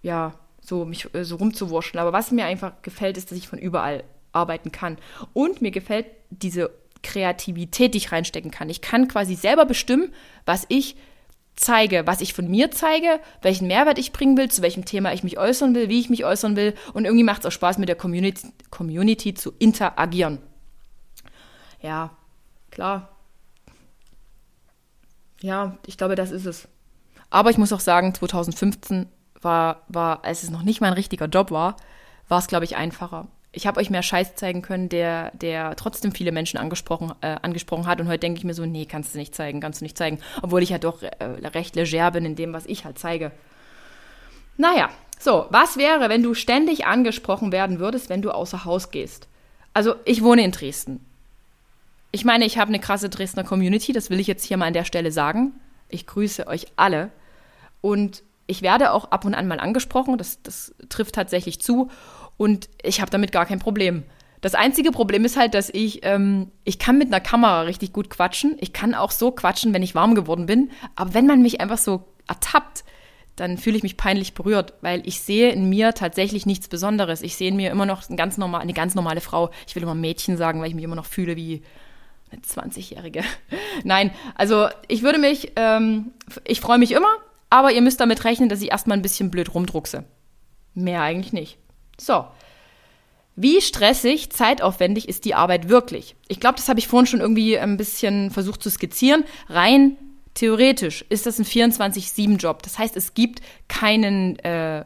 ja, 0.02 0.34
so 0.60 0.84
mich 0.84 1.14
äh, 1.14 1.24
so 1.24 1.36
rumzuwurschen. 1.36 2.00
Aber 2.00 2.12
was 2.12 2.30
mir 2.30 2.46
einfach 2.46 2.72
gefällt, 2.82 3.16
ist, 3.18 3.30
dass 3.30 3.38
ich 3.38 3.48
von 3.48 3.58
überall 3.58 4.04
arbeiten 4.32 4.72
kann. 4.72 4.98
Und 5.32 5.62
mir 5.62 5.70
gefällt 5.70 6.06
diese 6.38 6.70
Kreativität, 7.02 7.94
die 7.94 7.98
ich 7.98 8.10
reinstecken 8.10 8.50
kann. 8.50 8.70
Ich 8.70 8.80
kann 8.80 9.06
quasi 9.06 9.36
selber 9.36 9.66
bestimmen, 9.66 10.12
was 10.44 10.66
ich 10.68 10.96
zeige, 11.56 12.04
was 12.06 12.20
ich 12.20 12.34
von 12.34 12.48
mir 12.48 12.72
zeige, 12.72 13.20
welchen 13.42 13.68
Mehrwert 13.68 13.98
ich 13.98 14.12
bringen 14.12 14.36
will, 14.36 14.50
zu 14.50 14.62
welchem 14.62 14.84
Thema 14.84 15.12
ich 15.12 15.22
mich 15.22 15.38
äußern 15.38 15.74
will, 15.74 15.88
wie 15.88 16.00
ich 16.00 16.10
mich 16.10 16.24
äußern 16.24 16.56
will. 16.56 16.74
Und 16.92 17.04
irgendwie 17.04 17.22
macht 17.22 17.40
es 17.40 17.46
auch 17.46 17.52
Spaß, 17.52 17.78
mit 17.78 17.88
der 17.88 17.96
Community, 17.96 18.48
Community 18.70 19.34
zu 19.34 19.52
interagieren. 19.58 20.38
Ja, 21.80 22.10
klar. 22.70 23.10
Ja, 25.40 25.78
ich 25.86 25.96
glaube, 25.96 26.16
das 26.16 26.30
ist 26.30 26.46
es. 26.46 26.68
Aber 27.30 27.50
ich 27.50 27.58
muss 27.58 27.72
auch 27.72 27.80
sagen, 27.80 28.14
2015 28.14 29.06
war, 29.40 29.82
war, 29.88 30.24
als 30.24 30.42
es 30.42 30.50
noch 30.50 30.62
nicht 30.62 30.80
mein 30.80 30.94
richtiger 30.94 31.26
Job 31.26 31.50
war, 31.50 31.76
war 32.28 32.38
es, 32.38 32.46
glaube 32.46 32.64
ich, 32.64 32.76
einfacher 32.76 33.28
ich 33.54 33.66
habe 33.66 33.80
euch 33.80 33.90
mehr 33.90 34.02
Scheiß 34.02 34.34
zeigen 34.34 34.62
können, 34.62 34.88
der, 34.88 35.30
der 35.34 35.76
trotzdem 35.76 36.12
viele 36.12 36.32
Menschen 36.32 36.58
angesprochen, 36.58 37.12
äh, 37.20 37.36
angesprochen 37.42 37.86
hat. 37.86 38.00
Und 38.00 38.08
heute 38.08 38.18
denke 38.18 38.38
ich 38.38 38.44
mir 38.44 38.54
so, 38.54 38.66
nee, 38.66 38.86
kannst 38.86 39.14
du 39.14 39.18
nicht 39.18 39.34
zeigen, 39.34 39.60
kannst 39.60 39.80
du 39.80 39.84
nicht 39.84 39.96
zeigen. 39.96 40.18
Obwohl 40.42 40.62
ich 40.62 40.70
ja 40.70 40.78
doch 40.78 41.02
äh, 41.02 41.24
recht 41.54 41.76
leger 41.76 42.10
bin 42.10 42.24
in 42.24 42.36
dem, 42.36 42.52
was 42.52 42.66
ich 42.66 42.84
halt 42.84 42.98
zeige. 42.98 43.30
Naja, 44.56 44.90
so, 45.18 45.46
was 45.50 45.76
wäre, 45.76 46.08
wenn 46.08 46.22
du 46.22 46.34
ständig 46.34 46.86
angesprochen 46.86 47.52
werden 47.52 47.78
würdest, 47.78 48.08
wenn 48.08 48.22
du 48.22 48.30
außer 48.30 48.64
Haus 48.64 48.90
gehst? 48.90 49.28
Also, 49.72 49.94
ich 50.04 50.22
wohne 50.22 50.44
in 50.44 50.52
Dresden. 50.52 51.04
Ich 52.10 52.24
meine, 52.24 52.44
ich 52.44 52.58
habe 52.58 52.68
eine 52.68 52.78
krasse 52.78 53.08
Dresdner 53.08 53.42
Community, 53.42 53.92
das 53.92 54.10
will 54.10 54.20
ich 54.20 54.26
jetzt 54.26 54.44
hier 54.44 54.56
mal 54.56 54.66
an 54.66 54.72
der 54.72 54.84
Stelle 54.84 55.10
sagen. 55.10 55.52
Ich 55.88 56.06
grüße 56.06 56.46
euch 56.46 56.66
alle. 56.76 57.10
Und 57.80 58.22
ich 58.46 58.62
werde 58.62 58.92
auch 58.92 59.10
ab 59.10 59.24
und 59.24 59.34
an 59.34 59.48
mal 59.48 59.60
angesprochen, 59.60 60.18
das, 60.18 60.42
das 60.42 60.74
trifft 60.88 61.14
tatsächlich 61.14 61.60
zu. 61.60 61.90
Und 62.36 62.68
ich 62.82 63.00
habe 63.00 63.10
damit 63.10 63.32
gar 63.32 63.46
kein 63.46 63.58
Problem. 63.58 64.04
Das 64.40 64.54
einzige 64.54 64.90
Problem 64.90 65.24
ist 65.24 65.38
halt, 65.38 65.54
dass 65.54 65.70
ich, 65.70 66.04
ähm, 66.04 66.50
ich 66.64 66.78
kann 66.78 66.98
mit 66.98 67.08
einer 67.08 67.20
Kamera 67.20 67.62
richtig 67.62 67.92
gut 67.92 68.10
quatschen. 68.10 68.56
Ich 68.60 68.72
kann 68.72 68.94
auch 68.94 69.10
so 69.10 69.30
quatschen, 69.30 69.72
wenn 69.72 69.82
ich 69.82 69.94
warm 69.94 70.14
geworden 70.14 70.46
bin. 70.46 70.70
Aber 70.96 71.14
wenn 71.14 71.26
man 71.26 71.40
mich 71.40 71.60
einfach 71.60 71.78
so 71.78 72.04
ertappt, 72.28 72.84
dann 73.36 73.58
fühle 73.58 73.76
ich 73.76 73.82
mich 73.82 73.96
peinlich 73.96 74.34
berührt, 74.34 74.74
weil 74.80 75.02
ich 75.06 75.20
sehe 75.20 75.50
in 75.50 75.68
mir 75.68 75.92
tatsächlich 75.94 76.46
nichts 76.46 76.68
Besonderes. 76.68 77.22
Ich 77.22 77.36
sehe 77.36 77.48
in 77.48 77.56
mir 77.56 77.70
immer 77.70 77.86
noch 77.86 78.08
ein 78.08 78.16
ganz 78.16 78.36
normal, 78.36 78.60
eine 78.60 78.74
ganz 78.74 78.94
normale 78.94 79.20
Frau. 79.20 79.50
Ich 79.66 79.74
will 79.74 79.82
immer 79.82 79.94
Mädchen 79.94 80.36
sagen, 80.36 80.60
weil 80.60 80.68
ich 80.68 80.74
mich 80.74 80.84
immer 80.84 80.94
noch 80.94 81.06
fühle 81.06 81.36
wie 81.36 81.62
eine 82.30 82.42
20-Jährige. 82.42 83.24
Nein, 83.84 84.12
also 84.34 84.68
ich 84.88 85.02
würde 85.02 85.18
mich, 85.18 85.52
ähm, 85.56 86.12
ich 86.44 86.60
freue 86.60 86.78
mich 86.78 86.92
immer, 86.92 87.16
aber 87.50 87.72
ihr 87.72 87.82
müsst 87.82 88.00
damit 88.00 88.24
rechnen, 88.24 88.48
dass 88.48 88.62
ich 88.62 88.70
erstmal 88.70 88.98
ein 88.98 89.02
bisschen 89.02 89.30
blöd 89.30 89.52
rumdruckse. 89.54 90.04
Mehr 90.74 91.02
eigentlich 91.02 91.32
nicht. 91.32 91.58
So. 91.98 92.26
Wie 93.36 93.60
stressig, 93.60 94.30
zeitaufwendig 94.30 95.08
ist 95.08 95.24
die 95.24 95.34
Arbeit 95.34 95.68
wirklich? 95.68 96.14
Ich 96.28 96.38
glaube, 96.38 96.56
das 96.56 96.68
habe 96.68 96.78
ich 96.78 96.86
vorhin 96.86 97.06
schon 97.06 97.20
irgendwie 97.20 97.58
ein 97.58 97.76
bisschen 97.76 98.30
versucht 98.30 98.62
zu 98.62 98.70
skizzieren. 98.70 99.24
Rein 99.48 99.96
theoretisch 100.34 101.04
ist 101.08 101.26
das 101.26 101.38
ein 101.38 101.44
24-7-Job. 101.44 102.62
Das 102.62 102.78
heißt, 102.78 102.96
es 102.96 103.14
gibt 103.14 103.40
keinen 103.66 104.38
äh, 104.40 104.84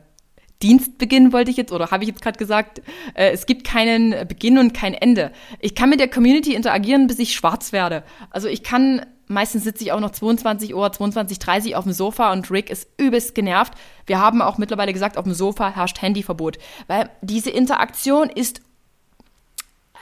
Dienstbeginn, 0.62 1.33
wollte 1.33 1.51
ich 1.51 1.57
jetzt, 1.57 1.73
oder 1.73 1.90
habe 1.90 2.05
ich 2.05 2.09
jetzt 2.09 2.23
gerade 2.23 2.38
gesagt, 2.38 2.81
äh, 3.14 3.31
es 3.31 3.47
gibt 3.47 3.64
keinen 3.64 4.27
Beginn 4.27 4.59
und 4.59 4.73
kein 4.73 4.94
Ende. 4.94 5.31
Ich 5.61 5.75
kann 5.75 5.90
mit 5.90 6.01
der 6.01 6.09
Community 6.09 6.55
interagieren, 6.55 7.07
bis 7.07 7.18
ich 7.18 7.35
schwarz 7.35 7.73
werde. 7.73 8.03
Also 8.31 8.49
ich 8.49 8.62
kann 8.62 9.05
meistens 9.29 9.64
sitze 9.64 9.85
ich 9.85 9.93
auch 9.93 10.01
noch 10.01 10.11
22 10.11 10.75
Uhr, 10.75 10.91
22, 10.91 11.38
30 11.38 11.77
auf 11.77 11.85
dem 11.85 11.93
Sofa 11.93 12.33
und 12.33 12.51
Rick 12.51 12.71
ist 12.71 12.88
übelst 12.97 13.35
genervt. 13.35 13.75
Wir 14.07 14.19
haben 14.19 14.43
auch 14.43 14.59
mittlerweile 14.59 14.93
gesagt, 14.93 15.17
auf 15.17 15.25
dem 15.25 15.35
Sofa 15.35 15.71
herrscht 15.75 16.03
Handyverbot, 16.03 16.59
weil 16.87 17.11
diese 17.21 17.51
Interaktion 17.51 18.29
ist 18.31 18.61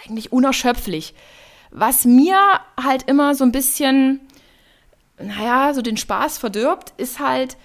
eigentlich 0.04 0.32
unerschöpflich. 0.32 1.14
Was 1.70 2.04
mir 2.04 2.38
halt 2.82 3.04
immer 3.08 3.34
so 3.34 3.44
ein 3.44 3.52
bisschen, 3.52 4.20
naja, 5.18 5.74
so 5.74 5.82
den 5.82 5.96
Spaß 5.96 6.38
verdirbt, 6.38 6.92
ist 6.96 7.18
halt 7.18 7.56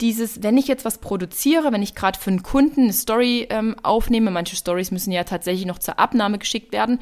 dieses, 0.00 0.42
wenn 0.42 0.56
ich 0.56 0.66
jetzt 0.66 0.84
was 0.84 0.98
produziere, 0.98 1.72
wenn 1.72 1.82
ich 1.82 1.94
gerade 1.94 2.18
für 2.18 2.30
einen 2.30 2.42
Kunden 2.42 2.84
eine 2.84 2.92
Story 2.92 3.46
ähm, 3.50 3.76
aufnehme, 3.82 4.30
manche 4.30 4.56
Stories 4.56 4.90
müssen 4.90 5.12
ja 5.12 5.24
tatsächlich 5.24 5.66
noch 5.66 5.78
zur 5.78 5.98
Abnahme 5.98 6.38
geschickt 6.38 6.72
werden, 6.72 7.00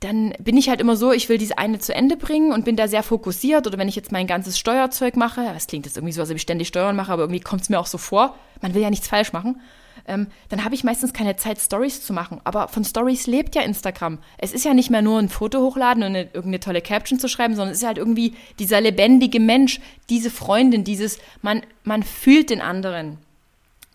dann 0.00 0.32
bin 0.38 0.56
ich 0.56 0.68
halt 0.68 0.80
immer 0.80 0.96
so, 0.96 1.12
ich 1.12 1.28
will 1.28 1.38
diese 1.38 1.58
eine 1.58 1.80
zu 1.80 1.94
Ende 1.94 2.16
bringen 2.16 2.52
und 2.52 2.64
bin 2.64 2.76
da 2.76 2.86
sehr 2.86 3.02
fokussiert. 3.02 3.66
Oder 3.66 3.78
wenn 3.78 3.88
ich 3.88 3.96
jetzt 3.96 4.12
mein 4.12 4.28
ganzes 4.28 4.58
Steuerzeug 4.58 5.16
mache, 5.16 5.42
das 5.42 5.66
klingt 5.66 5.86
jetzt 5.86 5.96
irgendwie 5.96 6.12
so, 6.12 6.20
als 6.20 6.30
ob 6.30 6.36
ich 6.36 6.42
ständig 6.42 6.68
Steuern 6.68 6.94
mache, 6.94 7.12
aber 7.12 7.22
irgendwie 7.22 7.40
kommt 7.40 7.62
es 7.62 7.68
mir 7.68 7.80
auch 7.80 7.86
so 7.86 7.98
vor, 7.98 8.36
man 8.62 8.74
will 8.74 8.82
ja 8.82 8.90
nichts 8.90 9.08
falsch 9.08 9.32
machen, 9.32 9.60
ähm, 10.06 10.28
dann 10.48 10.64
habe 10.64 10.74
ich 10.74 10.84
meistens 10.84 11.12
keine 11.12 11.36
Zeit, 11.36 11.58
Stories 11.60 12.04
zu 12.04 12.12
machen. 12.12 12.40
Aber 12.44 12.68
von 12.68 12.84
Stories 12.84 13.26
lebt 13.26 13.56
ja 13.56 13.62
Instagram. 13.62 14.18
Es 14.38 14.52
ist 14.52 14.64
ja 14.64 14.72
nicht 14.72 14.88
mehr 14.88 15.02
nur 15.02 15.18
ein 15.18 15.28
Foto 15.28 15.60
hochladen 15.60 16.04
und 16.04 16.10
eine, 16.10 16.22
irgendeine 16.22 16.60
tolle 16.60 16.80
Caption 16.80 17.18
zu 17.18 17.28
schreiben, 17.28 17.56
sondern 17.56 17.72
es 17.72 17.82
ist 17.82 17.86
halt 17.86 17.98
irgendwie 17.98 18.34
dieser 18.58 18.80
lebendige 18.80 19.40
Mensch, 19.40 19.80
diese 20.08 20.30
Freundin, 20.30 20.84
dieses, 20.84 21.18
man, 21.42 21.62
man 21.82 22.04
fühlt 22.04 22.50
den 22.50 22.60
anderen. 22.60 23.18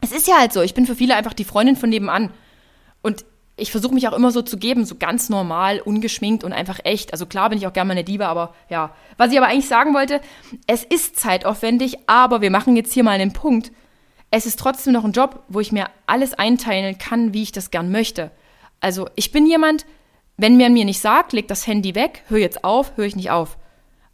Es 0.02 0.12
ist 0.12 0.28
ja 0.28 0.38
halt 0.38 0.52
so, 0.52 0.62
ich 0.62 0.74
bin 0.74 0.86
für 0.86 0.96
viele 0.96 1.16
einfach 1.16 1.34
die 1.34 1.46
Freundin 1.46 1.78
von 1.78 1.90
nebenan. 1.90 2.30
Und 3.02 3.26
ich 3.56 3.72
versuche 3.72 3.94
mich 3.94 4.08
auch 4.08 4.14
immer 4.14 4.32
so 4.32 4.42
zu 4.42 4.58
geben, 4.58 4.86
so 4.86 4.96
ganz 4.96 5.30
normal, 5.30 5.80
ungeschminkt 5.80 6.44
und 6.44 6.54
einfach 6.54 6.80
echt. 6.84 7.14
Also 7.14 7.26
klar 7.26 7.50
bin 7.50 7.60
ich 7.60 7.68
auch 7.68 7.74
gerne 7.74 7.90
mal 7.90 7.92
eine 7.94 8.04
Diva, 8.04 8.28
aber 8.28 8.56
ja. 8.70 8.96
Was 9.18 9.32
ich 9.32 9.38
aber 9.38 9.48
eigentlich 9.48 9.68
sagen 9.68 9.94
wollte, 9.94 10.22
es 10.66 10.84
ist 10.84 11.20
zeitaufwendig, 11.20 11.98
aber 12.08 12.42
wir 12.42 12.50
machen 12.50 12.76
jetzt 12.76 12.94
hier 12.94 13.04
mal 13.04 13.12
einen 13.12 13.34
Punkt. 13.34 13.72
Es 14.32 14.48
ist 14.48 14.58
trotzdem 14.60 14.94
noch 14.94 15.04
ein 15.04 15.12
Job, 15.12 15.44
wo 15.50 15.60
ich 15.60 15.72
mir 15.72 15.88
alles 16.08 16.34
einteilen 16.34 16.98
kann, 16.98 17.34
wie 17.34 17.44
ich 17.44 17.52
das 17.52 17.70
gern 17.70 17.92
möchte. 17.92 18.32
Also 18.80 19.08
ich 19.16 19.32
bin 19.32 19.46
jemand, 19.46 19.86
wenn 20.38 20.58
man 20.58 20.74
mir 20.74 20.86
nicht 20.86 21.00
sagt, 21.00 21.32
leg 21.32 21.48
das 21.48 21.68
Handy 21.68 21.94
weg, 21.94 22.24
hör 22.30 22.40
jetzt 22.40 22.64
auf, 22.64 22.98
höre 22.98 23.06
ich 23.06 23.16
nicht 23.16 23.30
auf. 23.30 23.58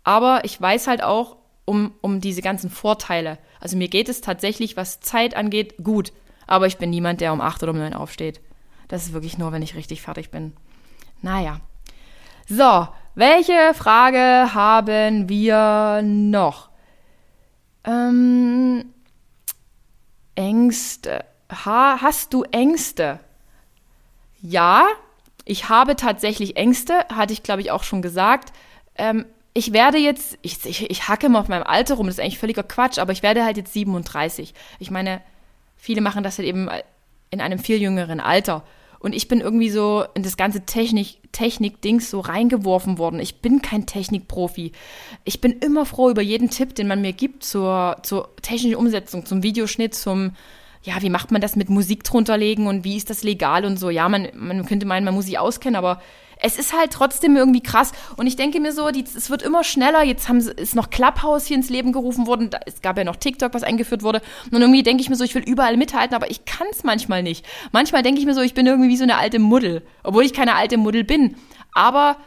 Aber 0.04 0.43
ich 0.43 0.60
weiß 0.60 0.88
halt 0.88 1.02
auch 1.02 1.38
um, 1.63 1.93
um 2.02 2.19
diese 2.19 2.41
ganzen 2.41 2.69
Vorteile. 2.69 3.38
Also 3.62 3.78
mir 3.78 3.88
geht 3.88 4.10
es 4.10 4.19
tatsächlich, 4.19 4.75
was 4.75 4.99
Zeit 4.99 5.36
angeht, 5.36 5.75
gut. 5.82 6.12
Aber 6.45 6.67
ich 6.67 6.78
bin 6.78 6.89
niemand, 6.89 7.21
der 7.21 7.32
um 7.32 7.39
acht 7.39 7.63
oder 7.63 7.71
um 7.71 7.78
neun 7.78 7.93
aufsteht. 7.93 8.41
Das 8.89 9.06
ist 9.06 9.13
wirklich 9.13 9.38
nur, 9.38 9.54
wenn 9.54 9.62
ich 9.62 9.75
richtig 9.75 10.02
fertig 10.02 10.32
bin. 10.32 10.54
Naja. 11.21 11.62
So, 12.47 12.88
welche 13.15 13.73
Frage 13.73 14.54
haben 14.54 15.30
wir 15.30 16.02
noch? 16.04 16.69
Ähm, 17.86 18.86
Ängste. 20.36 21.23
Ha, 21.65 21.99
hast 22.02 22.34
du 22.34 22.43
Ängste? 22.43 23.19
Ja, 24.41 24.88
ich 25.45 25.69
habe 25.69 25.95
tatsächlich 25.95 26.58
Ängste, 26.58 27.06
hatte 27.13 27.34
ich 27.34 27.43
glaube 27.43 27.62
ich 27.62 27.71
auch 27.71 27.84
schon 27.84 28.02
gesagt. 28.02 28.54
Ähm, 28.95 29.25
ich 29.54 29.73
werde 29.73 29.97
jetzt, 29.97 30.38
ich, 30.41 30.65
ich, 30.65 30.89
ich 30.89 31.08
hacke 31.08 31.28
mal 31.28 31.39
auf 31.39 31.47
meinem 31.47 31.63
Alter 31.63 31.95
rum, 31.95 32.08
das 32.08 32.15
ist 32.15 32.21
eigentlich 32.21 32.39
völliger 32.39 32.63
Quatsch, 32.63 32.99
aber 32.99 33.12
ich 33.12 33.23
werde 33.23 33.43
halt 33.43 33.58
jetzt 33.58 33.73
37. 33.73 34.54
Ich 34.80 34.91
meine, 34.91 35.21
viele 35.75 36.02
machen 36.02 36.23
das 36.23 36.38
halt 36.38 36.47
eben 36.47 36.69
in 37.32 37.41
einem 37.41 37.60
viel 37.60 37.82
jüngeren 37.82 38.19
Alter. 38.19 38.63
Und 38.99 39.15
ich 39.15 39.27
bin 39.27 39.39
irgendwie 39.39 39.69
so 39.69 40.03
in 40.13 40.23
das 40.23 40.35
ganze 40.35 40.65
Technik, 40.65 41.19
Technik-Dings 41.31 42.09
so 42.09 42.19
reingeworfen 42.19 42.97
worden. 42.97 43.19
Ich 43.19 43.41
bin 43.41 43.62
kein 43.62 43.85
Technikprofi. 43.85 44.73
Ich 45.23 45.39
bin 45.39 45.53
immer 45.53 45.85
froh 45.85 46.09
über 46.09 46.21
jeden 46.21 46.49
Tipp, 46.49 46.75
den 46.75 46.88
man 46.88 47.01
mir 47.01 47.13
gibt 47.13 47.43
zur, 47.43 47.97
zur 48.03 48.35
technischen 48.41 48.75
Umsetzung, 48.75 49.25
zum 49.25 49.41
Videoschnitt, 49.41 49.95
zum, 49.95 50.31
ja, 50.83 51.01
wie 51.01 51.09
macht 51.09 51.31
man 51.31 51.39
das 51.39 51.55
mit 51.55 51.69
Musik 51.69 52.03
drunter 52.03 52.38
legen 52.38 52.67
und 52.67 52.83
wie 52.83 52.97
ist 52.97 53.09
das 53.09 53.23
legal 53.23 53.63
und 53.63 53.77
so. 53.77 53.89
Ja, 53.89 54.09
man, 54.09 54.27
man 54.35 54.65
könnte 54.65 54.85
meinen, 54.85 55.05
man 55.05 55.15
muss 55.15 55.25
sich 55.25 55.39
auskennen, 55.39 55.77
aber 55.77 56.01
es 56.41 56.58
ist 56.58 56.73
halt 56.73 56.91
trotzdem 56.91 57.36
irgendwie 57.36 57.62
krass. 57.62 57.91
Und 58.15 58.25
ich 58.25 58.38
denke 58.38 58.60
mir 58.60 58.71
so, 58.71 58.91
die, 58.91 59.04
es 59.04 59.30
wird 59.30 59.41
immer 59.41 59.63
schneller. 59.63 60.04
Jetzt 60.04 60.30
haben, 60.30 60.39
ist 60.39 60.73
noch 60.75 60.89
Clubhouse 60.89 61.45
hier 61.45 61.58
ins 61.58 61.69
Leben 61.69 61.91
gerufen 61.91 62.28
worden. 62.28 62.49
Es 62.65 62.82
gab 62.82 62.97
ja 62.97 63.04
noch 63.04 63.17
TikTok, 63.17 63.54
was 63.54 63.63
eingeführt 63.63 64.04
wurde. 64.04 64.21
Und 64.52 64.62
irgendwie 64.62 64.84
denke 64.84 65.02
ich 65.02 65.10
mir 65.10 65.15
so, 65.15 65.23
ich 65.23 65.36
will 65.36 65.43
überall 65.43 65.75
mithalten, 65.75 66.15
aber 66.15 66.32
ich 66.32 66.45
kann 66.45 66.67
es 66.71 66.84
manchmal 66.84 67.23
nicht. 67.23 67.45
Manchmal 67.71 68.04
denke 68.04 68.19
ich 68.21 68.25
mir 68.25 68.34
so, 68.34 68.41
ich 68.41 68.54
bin 68.54 68.65
irgendwie 68.65 68.89
wie 68.89 68.97
so 68.97 69.04
eine 69.04 69.17
alte 69.17 69.39
Muddel, 69.39 69.86
obwohl 70.04 70.23
ich 70.23 70.34
keine 70.34 70.56
alte 70.56 70.78
Muddel 70.78 71.04
bin. 71.04 71.36
Aber 71.73 72.17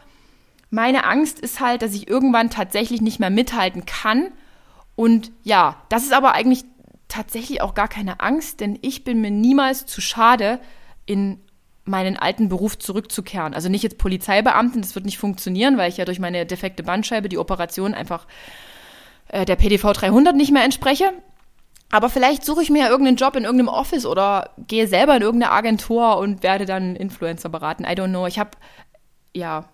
meine 0.69 1.05
Angst 1.05 1.41
ist 1.41 1.61
halt, 1.61 1.81
dass 1.81 1.95
ich 1.95 2.09
irgendwann 2.09 2.51
tatsächlich 2.51 3.01
nicht 3.01 3.19
mehr 3.19 3.31
mithalten 3.31 3.87
kann. 3.87 4.29
Und 4.95 5.33
ja, 5.43 5.77
das 5.89 6.05
ist 6.05 6.13
aber 6.13 6.33
eigentlich 6.33 6.65
tatsächlich 7.09 7.63
auch 7.63 7.75
gar 7.75 7.89
keine 7.89 8.21
Angst, 8.21 8.61
denn 8.61 8.79
ich 8.83 9.05
bin 9.05 9.21
mir 9.21 9.31
niemals 9.31 9.87
zu 9.87 10.01
schade, 10.01 10.61
in 11.07 11.41
meinen 11.85 12.17
alten 12.17 12.49
Beruf 12.49 12.79
zurückzukehren. 12.79 13.55
Also 13.55 13.69
nicht 13.69 13.83
jetzt 13.83 13.99
Polizeibeamten, 13.99 14.83
das 14.83 14.95
wird 14.95 15.05
nicht 15.05 15.19
funktionieren, 15.19 15.77
weil 15.79 15.89
ich 15.89 15.97
ja 15.97 16.05
durch 16.05 16.21
meine 16.21 16.47
defekte 16.47 16.83
Bandscheibe 16.83 17.29
die 17.29 17.39
Operation 17.39 17.95
einfach 17.95 18.27
äh, 19.29 19.45
der 19.45 19.57
PDV 19.57 19.93
300 19.93 20.37
nicht 20.37 20.53
mehr 20.53 20.65
entspreche. 20.65 21.13
Aber 21.91 22.09
vielleicht 22.09 22.45
suche 22.45 22.63
ich 22.63 22.71
mir 22.71 22.85
ja 22.85 22.89
irgendeinen 22.89 23.17
Job 23.17 23.37
in 23.37 23.45
irgendeinem 23.45 23.69
Office 23.69 24.07
oder 24.07 24.51
gehe 24.67 24.87
selber 24.87 25.17
in 25.17 25.23
irgendeine 25.23 25.53
Agentur 25.53 26.17
und 26.17 26.43
werde 26.43 26.65
dann 26.65 26.97
Influencer 26.97 27.51
beraten. 27.51 27.85
I 27.85 27.89
don't 27.89 28.09
know. 28.09 28.27
Ich 28.27 28.39
habe, 28.39 28.51
ja, 29.35 29.69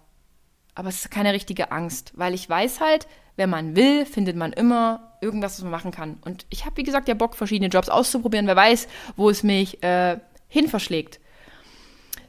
aber 0.75 0.89
es 0.89 0.97
ist 0.97 1.11
keine 1.11 1.33
richtige 1.33 1.71
Angst, 1.71 2.13
weil 2.17 2.35
ich 2.35 2.49
weiß 2.49 2.81
halt, 2.81 3.07
wenn 3.37 3.51
man 3.51 3.77
will, 3.77 4.05
findet 4.05 4.35
man 4.35 4.53
immer 4.53 5.17
irgendwas, 5.21 5.59
was 5.59 5.63
man 5.63 5.71
machen 5.71 5.93
kann. 5.93 6.19
Und 6.25 6.45
ich 6.51 6.65
habe, 6.65 6.77
wie 6.77 6.83
gesagt, 6.83 7.07
ja 7.07 7.15
Bock, 7.15 7.37
verschiedene 7.37 7.71
Jobs 7.71 7.89
auszuprobieren. 7.89 8.49
Wer 8.49 8.57
weiß, 8.57 8.89
wo 9.17 9.31
es 9.31 9.45
mich 9.45 9.81
äh, 9.85 10.19
hin 10.49 10.69
verschlägt. 10.69 11.21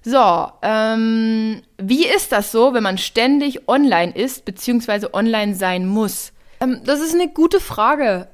So, 0.03 0.47
ähm, 0.62 1.62
wie 1.77 2.07
ist 2.07 2.31
das 2.31 2.51
so, 2.51 2.73
wenn 2.73 2.83
man 2.83 2.97
ständig 2.97 3.67
online 3.67 4.13
ist, 4.13 4.45
beziehungsweise 4.45 5.13
online 5.13 5.55
sein 5.55 5.85
muss? 5.85 6.31
Ähm, 6.62 6.81
das 6.85 7.01
ist 7.01 7.13
eine 7.13 7.29
gute 7.29 7.59
Frage. 7.59 8.27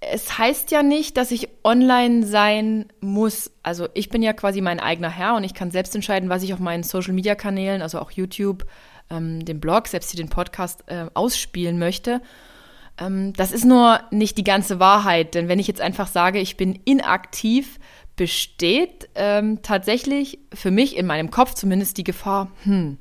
Es 0.00 0.38
heißt 0.38 0.70
ja 0.70 0.82
nicht, 0.82 1.16
dass 1.16 1.30
ich 1.30 1.48
online 1.64 2.24
sein 2.24 2.86
muss. 3.00 3.50
Also 3.62 3.88
ich 3.94 4.08
bin 4.10 4.22
ja 4.22 4.32
quasi 4.32 4.60
mein 4.60 4.80
eigener 4.80 5.10
Herr 5.10 5.34
und 5.34 5.44
ich 5.44 5.54
kann 5.54 5.70
selbst 5.70 5.94
entscheiden, 5.94 6.28
was 6.28 6.42
ich 6.42 6.52
auf 6.54 6.60
meinen 6.60 6.84
Social-Media-Kanälen, 6.84 7.82
also 7.82 7.98
auch 7.98 8.10
YouTube, 8.12 8.64
ähm, 9.10 9.44
den 9.44 9.60
Blog, 9.60 9.88
selbst 9.88 10.10
hier 10.10 10.22
den 10.22 10.30
Podcast 10.30 10.84
äh, 10.86 11.06
ausspielen 11.14 11.78
möchte. 11.78 12.20
Ähm, 12.98 13.32
das 13.34 13.52
ist 13.52 13.64
nur 13.64 14.00
nicht 14.10 14.38
die 14.38 14.44
ganze 14.44 14.80
Wahrheit, 14.80 15.34
denn 15.34 15.48
wenn 15.48 15.58
ich 15.58 15.66
jetzt 15.66 15.80
einfach 15.80 16.06
sage, 16.06 16.38
ich 16.40 16.56
bin 16.56 16.78
inaktiv, 16.84 17.78
besteht 18.16 19.08
ähm, 19.14 19.62
tatsächlich 19.62 20.40
für 20.52 20.70
mich 20.70 20.96
in 20.96 21.06
meinem 21.06 21.30
Kopf 21.30 21.54
zumindest 21.54 21.96
die 21.98 22.04
Gefahr, 22.04 22.50
hm, 22.64 22.98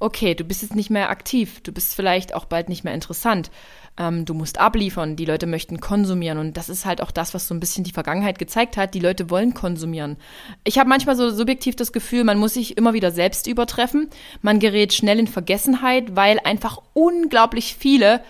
okay, 0.00 0.34
du 0.34 0.44
bist 0.44 0.62
jetzt 0.62 0.74
nicht 0.74 0.90
mehr 0.90 1.10
aktiv, 1.10 1.60
du 1.60 1.70
bist 1.70 1.94
vielleicht 1.94 2.34
auch 2.34 2.46
bald 2.46 2.68
nicht 2.68 2.82
mehr 2.82 2.94
interessant, 2.94 3.50
ähm, 3.98 4.24
du 4.24 4.34
musst 4.34 4.58
abliefern, 4.58 5.16
die 5.16 5.26
Leute 5.26 5.46
möchten 5.46 5.80
konsumieren 5.80 6.38
und 6.38 6.56
das 6.56 6.68
ist 6.68 6.86
halt 6.86 7.00
auch 7.02 7.10
das, 7.10 7.34
was 7.34 7.46
so 7.46 7.54
ein 7.54 7.60
bisschen 7.60 7.84
die 7.84 7.92
Vergangenheit 7.92 8.38
gezeigt 8.38 8.76
hat, 8.76 8.94
die 8.94 9.00
Leute 9.00 9.30
wollen 9.30 9.54
konsumieren. 9.54 10.16
Ich 10.64 10.78
habe 10.78 10.88
manchmal 10.88 11.16
so 11.16 11.30
subjektiv 11.30 11.76
das 11.76 11.92
Gefühl, 11.92 12.24
man 12.24 12.38
muss 12.38 12.54
sich 12.54 12.76
immer 12.76 12.94
wieder 12.94 13.12
selbst 13.12 13.46
übertreffen, 13.46 14.08
man 14.40 14.58
gerät 14.58 14.94
schnell 14.94 15.18
in 15.18 15.26
Vergessenheit, 15.26 16.16
weil 16.16 16.40
einfach 16.42 16.80
unglaublich 16.94 17.76
viele 17.78 18.22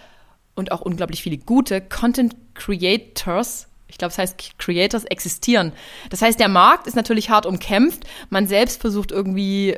und 0.54 0.72
auch 0.72 0.80
unglaublich 0.80 1.22
viele 1.22 1.38
gute 1.38 1.80
Content 1.80 2.36
Creators 2.54 3.68
ich 3.94 3.98
glaube, 3.98 4.10
es 4.10 4.18
heißt 4.18 4.58
Creators 4.58 5.04
existieren. 5.04 5.72
Das 6.10 6.20
heißt, 6.20 6.40
der 6.40 6.48
Markt 6.48 6.88
ist 6.88 6.96
natürlich 6.96 7.30
hart 7.30 7.46
umkämpft. 7.46 8.04
Man 8.28 8.48
selbst 8.48 8.80
versucht 8.80 9.12
irgendwie 9.12 9.76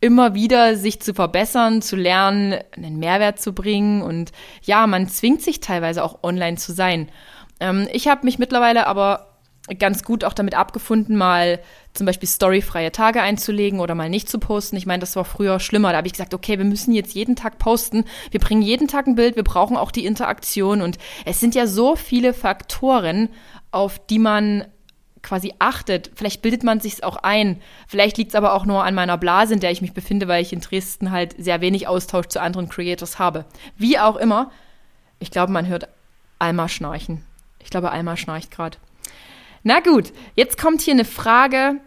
immer 0.00 0.34
wieder 0.34 0.76
sich 0.76 1.00
zu 1.00 1.12
verbessern, 1.12 1.82
zu 1.82 1.96
lernen, 1.96 2.60
einen 2.76 2.98
Mehrwert 3.00 3.40
zu 3.40 3.52
bringen. 3.52 4.00
Und 4.00 4.30
ja, 4.62 4.86
man 4.86 5.08
zwingt 5.08 5.42
sich 5.42 5.58
teilweise 5.58 6.04
auch 6.04 6.22
online 6.22 6.56
zu 6.56 6.72
sein. 6.72 7.08
Ähm, 7.58 7.88
ich 7.92 8.06
habe 8.06 8.24
mich 8.24 8.38
mittlerweile 8.38 8.86
aber 8.86 9.35
ganz 9.78 10.04
gut 10.04 10.24
auch 10.24 10.32
damit 10.32 10.54
abgefunden, 10.54 11.16
mal 11.16 11.60
zum 11.92 12.06
Beispiel 12.06 12.28
storyfreie 12.28 12.92
Tage 12.92 13.22
einzulegen 13.22 13.80
oder 13.80 13.94
mal 13.94 14.08
nicht 14.08 14.28
zu 14.28 14.38
posten. 14.38 14.76
Ich 14.76 14.86
meine, 14.86 15.00
das 15.00 15.16
war 15.16 15.24
früher 15.24 15.58
schlimmer. 15.58 15.90
Da 15.90 15.98
habe 15.98 16.06
ich 16.06 16.12
gesagt, 16.12 16.34
okay, 16.34 16.58
wir 16.58 16.64
müssen 16.64 16.92
jetzt 16.92 17.14
jeden 17.14 17.36
Tag 17.36 17.58
posten. 17.58 18.04
Wir 18.30 18.40
bringen 18.40 18.62
jeden 18.62 18.86
Tag 18.86 19.06
ein 19.06 19.16
Bild. 19.16 19.36
Wir 19.36 19.44
brauchen 19.44 19.76
auch 19.76 19.90
die 19.90 20.04
Interaktion. 20.04 20.82
Und 20.82 20.98
es 21.24 21.40
sind 21.40 21.54
ja 21.54 21.66
so 21.66 21.96
viele 21.96 22.32
Faktoren, 22.32 23.28
auf 23.70 23.98
die 24.06 24.18
man 24.18 24.66
quasi 25.22 25.52
achtet. 25.58 26.12
Vielleicht 26.14 26.42
bildet 26.42 26.62
man 26.62 26.78
sich 26.78 27.02
auch 27.02 27.16
ein. 27.16 27.60
Vielleicht 27.88 28.16
liegt 28.16 28.30
es 28.30 28.34
aber 28.36 28.54
auch 28.54 28.64
nur 28.64 28.84
an 28.84 28.94
meiner 28.94 29.18
Blase, 29.18 29.54
in 29.54 29.60
der 29.60 29.72
ich 29.72 29.82
mich 29.82 29.92
befinde, 29.92 30.28
weil 30.28 30.42
ich 30.42 30.52
in 30.52 30.60
Dresden 30.60 31.10
halt 31.10 31.34
sehr 31.36 31.60
wenig 31.60 31.88
Austausch 31.88 32.26
zu 32.26 32.40
anderen 32.40 32.68
Creators 32.68 33.18
habe. 33.18 33.44
Wie 33.76 33.98
auch 33.98 34.16
immer, 34.16 34.52
ich 35.18 35.32
glaube, 35.32 35.50
man 35.50 35.66
hört 35.66 35.88
Alma 36.38 36.68
schnarchen. 36.68 37.24
Ich 37.58 37.70
glaube, 37.70 37.90
Alma 37.90 38.16
schnarcht 38.16 38.52
gerade. 38.52 38.78
Na 39.66 39.80
gut, 39.80 40.12
jetzt 40.36 40.58
kommt 40.58 40.80
hier 40.80 40.94
eine 40.94 41.04
Frage. 41.04 41.80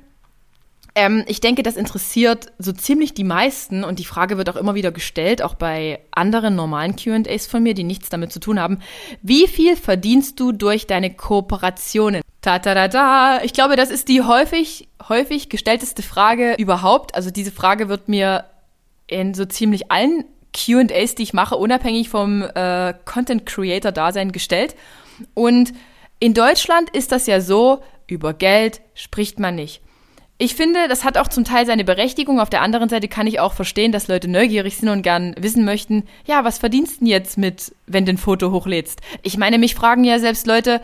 Ähm, 0.95 1.23
ich 1.27 1.39
denke, 1.39 1.63
das 1.63 1.77
interessiert 1.77 2.51
so 2.57 2.73
ziemlich 2.73 3.13
die 3.13 3.23
meisten 3.23 3.85
und 3.85 3.99
die 3.99 4.03
Frage 4.03 4.37
wird 4.37 4.49
auch 4.49 4.57
immer 4.57 4.75
wieder 4.75 4.91
gestellt, 4.91 5.41
auch 5.41 5.53
bei 5.55 6.01
anderen 6.11 6.57
normalen 6.57 6.97
QAs 6.97 7.47
von 7.47 7.63
mir, 7.63 7.73
die 7.73 7.85
nichts 7.85 8.09
damit 8.09 8.33
zu 8.33 8.41
tun 8.41 8.59
haben. 8.59 8.79
Wie 9.21 9.47
viel 9.47 9.77
verdienst 9.77 10.41
du 10.41 10.51
durch 10.51 10.87
deine 10.87 11.13
Kooperationen? 11.13 12.21
Ta 12.41 12.59
ta 12.59 12.73
ta 12.73 12.89
ta. 12.89 13.43
Ich 13.43 13.53
glaube, 13.53 13.77
das 13.77 13.91
ist 13.91 14.09
die 14.09 14.23
häufig, 14.23 14.89
häufig 15.07 15.47
gestellteste 15.47 16.03
Frage 16.03 16.55
überhaupt. 16.55 17.15
Also 17.15 17.31
diese 17.31 17.53
Frage 17.53 17.87
wird 17.87 18.09
mir 18.09 18.43
in 19.07 19.33
so 19.33 19.45
ziemlich 19.45 19.89
allen 19.89 20.25
QAs, 20.51 21.15
die 21.15 21.23
ich 21.23 21.31
mache, 21.31 21.55
unabhängig 21.55 22.09
vom 22.09 22.41
äh, 22.41 22.93
Content 23.05 23.45
Creator 23.45 23.93
Dasein 23.93 24.33
gestellt. 24.33 24.75
Und 25.33 25.71
in 26.19 26.33
Deutschland 26.33 26.89
ist 26.89 27.11
das 27.11 27.27
ja 27.27 27.41
so, 27.41 27.81
über 28.07 28.33
Geld 28.33 28.81
spricht 28.93 29.39
man 29.39 29.55
nicht. 29.55 29.81
Ich 30.41 30.55
finde, 30.55 30.87
das 30.87 31.03
hat 31.03 31.17
auch 31.17 31.27
zum 31.27 31.43
Teil 31.43 31.65
seine 31.65 31.83
Berechtigung. 31.83 32.39
Auf 32.39 32.49
der 32.49 32.61
anderen 32.61 32.87
Seite 32.87 33.09
kann 33.09 33.27
ich 33.27 33.41
auch 33.41 33.53
verstehen, 33.53 33.91
dass 33.91 34.07
Leute 34.07 34.29
neugierig 34.29 34.77
sind 34.77 34.87
und 34.87 35.01
gern 35.01 35.35
wissen 35.37 35.65
möchten, 35.65 36.05
ja, 36.25 36.45
was 36.45 36.59
verdienst 36.59 37.01
du 37.01 37.05
jetzt 37.07 37.37
mit, 37.37 37.75
wenn 37.87 38.05
du 38.05 38.13
ein 38.13 38.17
Foto 38.17 38.51
hochlädst? 38.51 39.01
Ich 39.21 39.37
meine, 39.37 39.57
mich 39.57 39.75
fragen 39.75 40.05
ja 40.05 40.17
selbst 40.17 40.47
Leute 40.47 40.81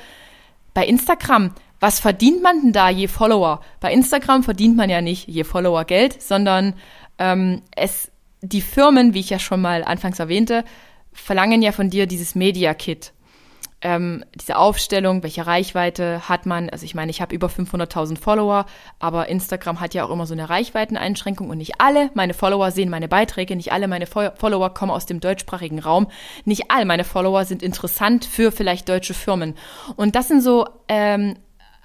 bei 0.73 0.85
Instagram, 0.85 1.53
was 1.79 2.01
verdient 2.01 2.43
man 2.43 2.61
denn 2.61 2.73
da 2.73 2.89
je 2.89 3.07
Follower? 3.07 3.61
Bei 3.79 3.93
Instagram 3.93 4.43
verdient 4.43 4.75
man 4.75 4.89
ja 4.89 5.01
nicht 5.01 5.27
je 5.27 5.45
Follower 5.45 5.85
Geld, 5.85 6.21
sondern 6.21 6.73
ähm, 7.17 7.61
es, 7.75 8.11
die 8.41 8.61
Firmen, 8.61 9.13
wie 9.13 9.21
ich 9.21 9.29
ja 9.29 9.39
schon 9.39 9.61
mal 9.61 9.85
anfangs 9.85 10.19
erwähnte, 10.19 10.65
verlangen 11.13 11.61
ja 11.61 11.71
von 11.71 11.89
dir 11.89 12.07
dieses 12.07 12.35
Media 12.35 12.73
Kit 12.73 13.13
ähm, 13.85 14.25
diese 14.33 14.57
Aufstellung, 14.57 15.21
welche 15.21 15.45
Reichweite 15.45 16.27
hat 16.27 16.47
man. 16.47 16.71
Also 16.71 16.85
ich 16.85 16.95
meine, 16.95 17.11
ich 17.11 17.21
habe 17.21 17.35
über 17.35 17.47
500.000 17.47 18.17
Follower, 18.17 18.65
aber 18.97 19.29
Instagram 19.29 19.79
hat 19.79 19.93
ja 19.93 20.03
auch 20.03 20.09
immer 20.09 20.25
so 20.25 20.33
eine 20.33 20.49
Reichweiteneinschränkung 20.49 21.51
und 21.51 21.59
nicht 21.59 21.79
alle 21.79 22.09
meine 22.15 22.33
Follower 22.33 22.71
sehen 22.71 22.89
meine 22.89 23.07
Beiträge, 23.07 23.55
nicht 23.55 23.71
alle 23.71 23.87
meine 23.87 24.07
Fo 24.07 24.31
Follower 24.37 24.73
kommen 24.73 24.91
aus 24.91 25.05
dem 25.05 25.19
deutschsprachigen 25.19 25.77
Raum, 25.77 26.07
nicht 26.45 26.71
all 26.71 26.85
meine 26.85 27.03
Follower 27.03 27.45
sind 27.45 27.61
interessant 27.61 28.25
für 28.25 28.51
vielleicht 28.51 28.89
deutsche 28.89 29.13
Firmen. 29.13 29.53
Und 29.95 30.15
das 30.15 30.29
sind 30.29 30.41
so 30.41 30.65
ähm, 30.87 31.35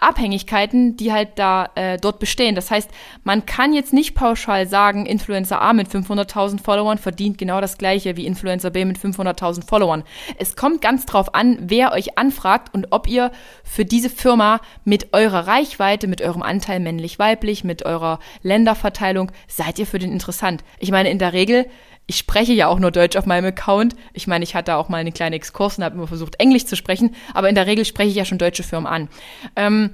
Abhängigkeiten, 0.00 0.96
die 0.96 1.12
halt 1.12 1.30
da 1.36 1.70
äh, 1.74 1.98
dort 1.98 2.18
bestehen. 2.18 2.54
Das 2.54 2.70
heißt, 2.70 2.90
man 3.24 3.46
kann 3.46 3.72
jetzt 3.72 3.92
nicht 3.92 4.14
pauschal 4.14 4.66
sagen, 4.66 5.06
Influencer 5.06 5.60
A 5.60 5.72
mit 5.72 5.88
500.000 5.88 6.62
Followern 6.62 6.98
verdient 6.98 7.38
genau 7.38 7.60
das 7.60 7.78
gleiche 7.78 8.16
wie 8.16 8.26
Influencer 8.26 8.70
B 8.70 8.84
mit 8.84 8.98
500.000 8.98 9.66
Followern. 9.66 10.04
Es 10.38 10.56
kommt 10.56 10.82
ganz 10.82 11.06
drauf 11.06 11.34
an, 11.34 11.58
wer 11.60 11.92
euch 11.92 12.18
anfragt 12.18 12.74
und 12.74 12.88
ob 12.90 13.08
ihr 13.08 13.30
für 13.64 13.84
diese 13.84 14.10
Firma 14.10 14.60
mit 14.84 15.12
eurer 15.12 15.46
Reichweite, 15.46 16.06
mit 16.06 16.22
eurem 16.22 16.42
Anteil 16.42 16.80
männlich-weiblich, 16.80 17.64
mit 17.64 17.84
eurer 17.84 18.18
Länderverteilung, 18.42 19.30
seid 19.48 19.78
ihr 19.78 19.86
für 19.86 19.98
den 19.98 20.12
interessant. 20.12 20.64
Ich 20.78 20.90
meine, 20.90 21.10
in 21.10 21.18
der 21.18 21.32
Regel 21.32 21.66
ich 22.10 22.16
spreche 22.16 22.52
ja 22.52 22.66
auch 22.66 22.80
nur 22.80 22.90
Deutsch 22.90 23.16
auf 23.16 23.24
meinem 23.24 23.44
Account. 23.44 23.94
Ich 24.14 24.26
meine, 24.26 24.42
ich 24.42 24.56
hatte 24.56 24.74
auch 24.74 24.88
mal 24.88 24.96
einen 24.96 25.14
kleinen 25.14 25.34
Exkurs 25.34 25.78
und 25.78 25.84
habe 25.84 25.94
immer 25.94 26.08
versucht, 26.08 26.40
Englisch 26.40 26.66
zu 26.66 26.74
sprechen, 26.74 27.14
aber 27.34 27.48
in 27.48 27.54
der 27.54 27.68
Regel 27.68 27.84
spreche 27.84 28.10
ich 28.10 28.16
ja 28.16 28.24
schon 28.24 28.36
deutsche 28.36 28.64
Firmen 28.64 28.88
an. 28.88 29.08
Ähm, 29.54 29.90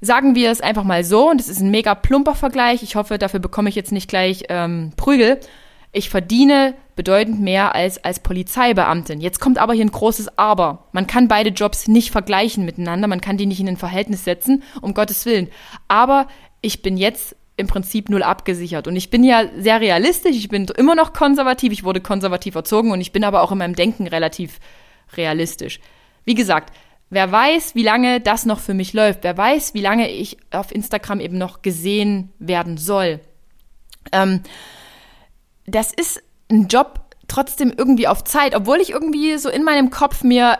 sagen 0.00 0.34
wir 0.34 0.50
es 0.50 0.60
einfach 0.60 0.82
mal 0.82 1.04
so, 1.04 1.30
und 1.30 1.40
es 1.40 1.48
ist 1.48 1.60
ein 1.60 1.70
mega 1.70 1.94
plumper 1.94 2.34
Vergleich. 2.34 2.82
Ich 2.82 2.96
hoffe, 2.96 3.18
dafür 3.18 3.38
bekomme 3.38 3.68
ich 3.68 3.76
jetzt 3.76 3.92
nicht 3.92 4.08
gleich 4.08 4.46
ähm, 4.48 4.94
Prügel. 4.96 5.38
Ich 5.92 6.10
verdiene 6.10 6.74
bedeutend 6.96 7.40
mehr 7.40 7.72
als 7.72 8.02
als 8.02 8.18
Polizeibeamtin. 8.18 9.20
Jetzt 9.20 9.38
kommt 9.38 9.58
aber 9.58 9.72
hier 9.72 9.84
ein 9.84 9.92
großes 9.92 10.38
Aber. 10.38 10.88
Man 10.90 11.06
kann 11.06 11.28
beide 11.28 11.50
Jobs 11.50 11.86
nicht 11.86 12.10
vergleichen 12.10 12.64
miteinander, 12.64 13.06
man 13.06 13.20
kann 13.20 13.36
die 13.36 13.46
nicht 13.46 13.60
in 13.60 13.68
ein 13.68 13.76
Verhältnis 13.76 14.24
setzen, 14.24 14.64
um 14.82 14.92
Gottes 14.92 15.24
Willen. 15.24 15.50
Aber 15.86 16.26
ich 16.62 16.82
bin 16.82 16.96
jetzt 16.96 17.36
im 17.60 17.66
Prinzip 17.66 18.08
null 18.08 18.22
abgesichert. 18.22 18.88
Und 18.88 18.96
ich 18.96 19.10
bin 19.10 19.22
ja 19.22 19.44
sehr 19.58 19.80
realistisch, 19.80 20.36
ich 20.36 20.48
bin 20.48 20.66
immer 20.76 20.94
noch 20.94 21.12
konservativ, 21.12 21.72
ich 21.72 21.84
wurde 21.84 22.00
konservativ 22.00 22.54
erzogen 22.54 22.90
und 22.90 23.00
ich 23.00 23.12
bin 23.12 23.24
aber 23.24 23.42
auch 23.42 23.52
in 23.52 23.58
meinem 23.58 23.74
Denken 23.74 24.06
relativ 24.06 24.58
realistisch. 25.16 25.80
Wie 26.24 26.34
gesagt, 26.34 26.74
wer 27.10 27.30
weiß, 27.30 27.74
wie 27.74 27.82
lange 27.82 28.20
das 28.20 28.46
noch 28.46 28.60
für 28.60 28.74
mich 28.74 28.92
läuft, 28.92 29.22
wer 29.22 29.36
weiß, 29.36 29.74
wie 29.74 29.80
lange 29.80 30.10
ich 30.10 30.38
auf 30.50 30.72
Instagram 30.72 31.20
eben 31.20 31.38
noch 31.38 31.62
gesehen 31.62 32.32
werden 32.38 32.76
soll. 32.76 33.20
Ähm, 34.12 34.42
das 35.66 35.92
ist 35.92 36.22
ein 36.50 36.68
Job 36.68 37.00
trotzdem 37.28 37.72
irgendwie 37.76 38.08
auf 38.08 38.24
Zeit, 38.24 38.56
obwohl 38.56 38.78
ich 38.78 38.90
irgendwie 38.90 39.38
so 39.38 39.48
in 39.48 39.62
meinem 39.62 39.90
Kopf 39.90 40.24
mir 40.24 40.58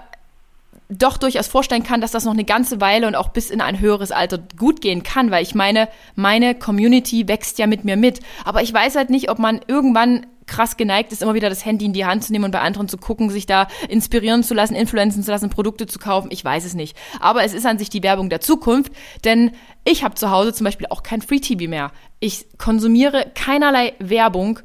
doch 0.90 1.16
durchaus 1.16 1.46
vorstellen 1.46 1.82
kann, 1.82 2.00
dass 2.00 2.10
das 2.10 2.24
noch 2.24 2.32
eine 2.32 2.44
ganze 2.44 2.80
Weile 2.80 3.06
und 3.06 3.14
auch 3.14 3.28
bis 3.28 3.50
in 3.50 3.60
ein 3.60 3.80
höheres 3.80 4.10
Alter 4.10 4.38
gut 4.56 4.80
gehen 4.80 5.02
kann, 5.02 5.30
weil 5.30 5.42
ich 5.42 5.54
meine, 5.54 5.88
meine 6.16 6.54
Community 6.54 7.28
wächst 7.28 7.58
ja 7.58 7.66
mit 7.66 7.84
mir 7.84 7.96
mit. 7.96 8.20
Aber 8.44 8.62
ich 8.62 8.72
weiß 8.72 8.96
halt 8.96 9.10
nicht, 9.10 9.30
ob 9.30 9.38
man 9.38 9.60
irgendwann 9.68 10.26
krass 10.50 10.76
geneigt 10.76 11.12
ist, 11.12 11.22
immer 11.22 11.34
wieder 11.34 11.48
das 11.48 11.64
Handy 11.64 11.84
in 11.84 11.92
die 11.92 12.04
Hand 12.04 12.24
zu 12.24 12.32
nehmen 12.32 12.44
und 12.44 12.50
bei 12.50 12.60
anderen 12.60 12.88
zu 12.88 12.98
gucken, 12.98 13.30
sich 13.30 13.46
da 13.46 13.68
inspirieren 13.88 14.42
zu 14.42 14.52
lassen, 14.52 14.74
influenzen 14.74 15.22
zu 15.22 15.30
lassen, 15.30 15.48
Produkte 15.48 15.86
zu 15.86 16.00
kaufen. 16.00 16.28
Ich 16.32 16.44
weiß 16.44 16.64
es 16.64 16.74
nicht. 16.74 16.96
Aber 17.20 17.44
es 17.44 17.54
ist 17.54 17.66
an 17.66 17.78
sich 17.78 17.88
die 17.88 18.02
Werbung 18.02 18.28
der 18.28 18.40
Zukunft, 18.40 18.92
denn 19.24 19.52
ich 19.84 20.02
habe 20.02 20.16
zu 20.16 20.30
Hause 20.30 20.52
zum 20.52 20.64
Beispiel 20.64 20.88
auch 20.90 21.04
kein 21.04 21.22
Free 21.22 21.38
TV 21.38 21.70
mehr. 21.70 21.92
Ich 22.18 22.46
konsumiere 22.58 23.30
keinerlei 23.34 23.94
Werbung, 24.00 24.58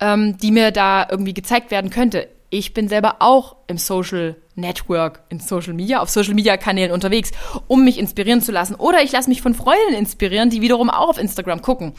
ähm, 0.00 0.38
die 0.38 0.50
mir 0.50 0.70
da 0.70 1.06
irgendwie 1.10 1.34
gezeigt 1.34 1.70
werden 1.70 1.90
könnte. 1.90 2.28
Ich 2.54 2.74
bin 2.74 2.86
selber 2.86 3.16
auch 3.20 3.56
im 3.66 3.78
Social 3.78 4.36
Network, 4.56 5.22
in 5.30 5.40
Social 5.40 5.72
Media, 5.72 6.00
auf 6.00 6.10
Social 6.10 6.34
Media 6.34 6.58
Kanälen 6.58 6.92
unterwegs, 6.92 7.30
um 7.66 7.82
mich 7.82 7.96
inspirieren 7.98 8.42
zu 8.42 8.52
lassen. 8.52 8.74
Oder 8.74 9.02
ich 9.02 9.10
lasse 9.10 9.30
mich 9.30 9.40
von 9.40 9.54
Freunden 9.54 9.94
inspirieren, 9.94 10.50
die 10.50 10.60
wiederum 10.60 10.90
auch 10.90 11.08
auf 11.08 11.18
Instagram 11.18 11.62
gucken. 11.62 11.94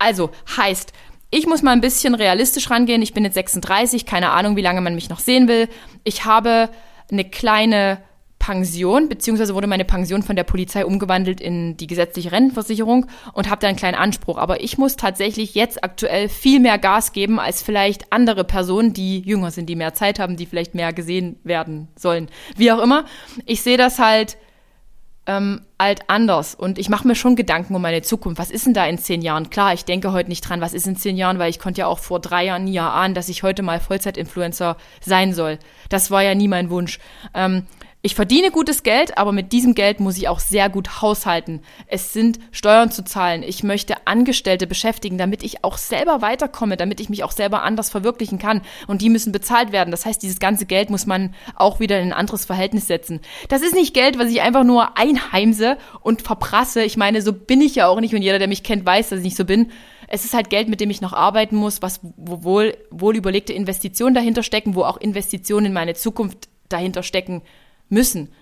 Also 0.00 0.30
heißt, 0.56 0.92
ich 1.30 1.46
muss 1.46 1.62
mal 1.62 1.70
ein 1.70 1.80
bisschen 1.80 2.16
realistisch 2.16 2.68
rangehen. 2.68 3.00
Ich 3.00 3.14
bin 3.14 3.22
jetzt 3.22 3.34
36, 3.34 4.06
keine 4.06 4.30
Ahnung, 4.30 4.56
wie 4.56 4.62
lange 4.62 4.80
man 4.80 4.96
mich 4.96 5.08
noch 5.08 5.20
sehen 5.20 5.46
will. 5.46 5.68
Ich 6.02 6.24
habe 6.24 6.68
eine 7.08 7.24
kleine 7.24 7.98
Pension, 8.46 9.08
beziehungsweise 9.08 9.56
wurde 9.56 9.66
meine 9.66 9.84
Pension 9.84 10.22
von 10.22 10.36
der 10.36 10.44
Polizei 10.44 10.86
umgewandelt 10.86 11.40
in 11.40 11.76
die 11.76 11.88
gesetzliche 11.88 12.30
Rentenversicherung 12.30 13.06
und 13.32 13.50
habe 13.50 13.60
da 13.60 13.66
einen 13.66 13.76
kleinen 13.76 13.96
Anspruch. 13.96 14.38
Aber 14.38 14.62
ich 14.62 14.78
muss 14.78 14.94
tatsächlich 14.94 15.56
jetzt 15.56 15.82
aktuell 15.82 16.28
viel 16.28 16.60
mehr 16.60 16.78
Gas 16.78 17.10
geben 17.10 17.40
als 17.40 17.60
vielleicht 17.60 18.12
andere 18.12 18.44
Personen, 18.44 18.92
die 18.92 19.18
jünger 19.18 19.50
sind, 19.50 19.66
die 19.68 19.74
mehr 19.74 19.94
Zeit 19.94 20.20
haben, 20.20 20.36
die 20.36 20.46
vielleicht 20.46 20.76
mehr 20.76 20.92
gesehen 20.92 21.40
werden 21.42 21.88
sollen. 21.96 22.28
Wie 22.56 22.70
auch 22.70 22.80
immer. 22.80 23.06
Ich 23.46 23.62
sehe 23.62 23.78
das 23.78 23.98
halt 23.98 24.36
ähm, 25.26 25.62
alt 25.76 26.02
anders. 26.06 26.54
Und 26.54 26.78
ich 26.78 26.88
mache 26.88 27.08
mir 27.08 27.16
schon 27.16 27.34
Gedanken 27.34 27.74
um 27.74 27.82
meine 27.82 28.02
Zukunft. 28.02 28.38
Was 28.38 28.52
ist 28.52 28.64
denn 28.64 28.74
da 28.74 28.86
in 28.86 28.96
zehn 28.96 29.22
Jahren? 29.22 29.50
Klar, 29.50 29.74
ich 29.74 29.84
denke 29.84 30.12
heute 30.12 30.28
nicht 30.28 30.48
dran, 30.48 30.60
was 30.60 30.72
ist 30.72 30.86
in 30.86 30.94
zehn 30.94 31.16
Jahren, 31.16 31.40
weil 31.40 31.50
ich 31.50 31.58
konnte 31.58 31.80
ja 31.80 31.88
auch 31.88 31.98
vor 31.98 32.20
drei 32.20 32.44
Jahren 32.44 32.62
nie 32.62 32.78
ahnen, 32.78 33.14
dass 33.14 33.28
ich 33.28 33.42
heute 33.42 33.64
mal 33.64 33.80
Vollzeit-Influencer 33.80 34.76
sein 35.00 35.34
soll. 35.34 35.58
Das 35.88 36.12
war 36.12 36.22
ja 36.22 36.36
nie 36.36 36.46
mein 36.46 36.70
Wunsch. 36.70 37.00
Ähm, 37.34 37.64
ich 38.06 38.14
verdiene 38.14 38.52
gutes 38.52 38.84
Geld, 38.84 39.18
aber 39.18 39.32
mit 39.32 39.52
diesem 39.52 39.74
Geld 39.74 39.98
muss 39.98 40.16
ich 40.16 40.28
auch 40.28 40.38
sehr 40.38 40.68
gut 40.68 41.02
haushalten. 41.02 41.60
Es 41.88 42.12
sind 42.12 42.38
Steuern 42.52 42.92
zu 42.92 43.04
zahlen. 43.04 43.42
Ich 43.42 43.64
möchte 43.64 44.06
Angestellte 44.06 44.68
beschäftigen, 44.68 45.18
damit 45.18 45.42
ich 45.42 45.64
auch 45.64 45.76
selber 45.76 46.22
weiterkomme, 46.22 46.76
damit 46.76 47.00
ich 47.00 47.08
mich 47.08 47.24
auch 47.24 47.32
selber 47.32 47.64
anders 47.64 47.90
verwirklichen 47.90 48.38
kann. 48.38 48.62
Und 48.86 49.02
die 49.02 49.10
müssen 49.10 49.32
bezahlt 49.32 49.72
werden. 49.72 49.90
Das 49.90 50.06
heißt, 50.06 50.22
dieses 50.22 50.38
ganze 50.38 50.66
Geld 50.66 50.88
muss 50.88 51.06
man 51.06 51.34
auch 51.56 51.80
wieder 51.80 51.98
in 51.98 52.08
ein 52.08 52.12
anderes 52.12 52.44
Verhältnis 52.44 52.86
setzen. 52.86 53.20
Das 53.48 53.60
ist 53.60 53.74
nicht 53.74 53.92
Geld, 53.92 54.20
was 54.20 54.30
ich 54.30 54.40
einfach 54.40 54.62
nur 54.62 54.96
einheimse 54.96 55.76
und 56.00 56.22
verprasse. 56.22 56.84
Ich 56.84 56.96
meine, 56.96 57.22
so 57.22 57.32
bin 57.32 57.60
ich 57.60 57.74
ja 57.74 57.88
auch 57.88 58.00
nicht 58.00 58.14
und 58.14 58.22
jeder, 58.22 58.38
der 58.38 58.48
mich 58.48 58.62
kennt, 58.62 58.86
weiß, 58.86 59.08
dass 59.08 59.18
ich 59.18 59.24
nicht 59.24 59.36
so 59.36 59.44
bin. 59.44 59.72
Es 60.06 60.24
ist 60.24 60.34
halt 60.34 60.48
Geld, 60.48 60.68
mit 60.68 60.80
dem 60.80 60.90
ich 60.90 61.00
noch 61.00 61.12
arbeiten 61.12 61.56
muss, 61.56 61.82
was 61.82 61.98
wohl, 62.16 62.76
wohl 62.90 63.16
überlegte 63.16 63.52
Investitionen 63.52 64.14
dahinter 64.14 64.44
stecken, 64.44 64.76
wo 64.76 64.84
auch 64.84 64.96
Investitionen 64.96 65.66
in 65.66 65.72
meine 65.72 65.94
Zukunft 65.94 66.48
dahinter 66.68 67.02
stecken 67.02 67.42
müssen. 67.88 68.32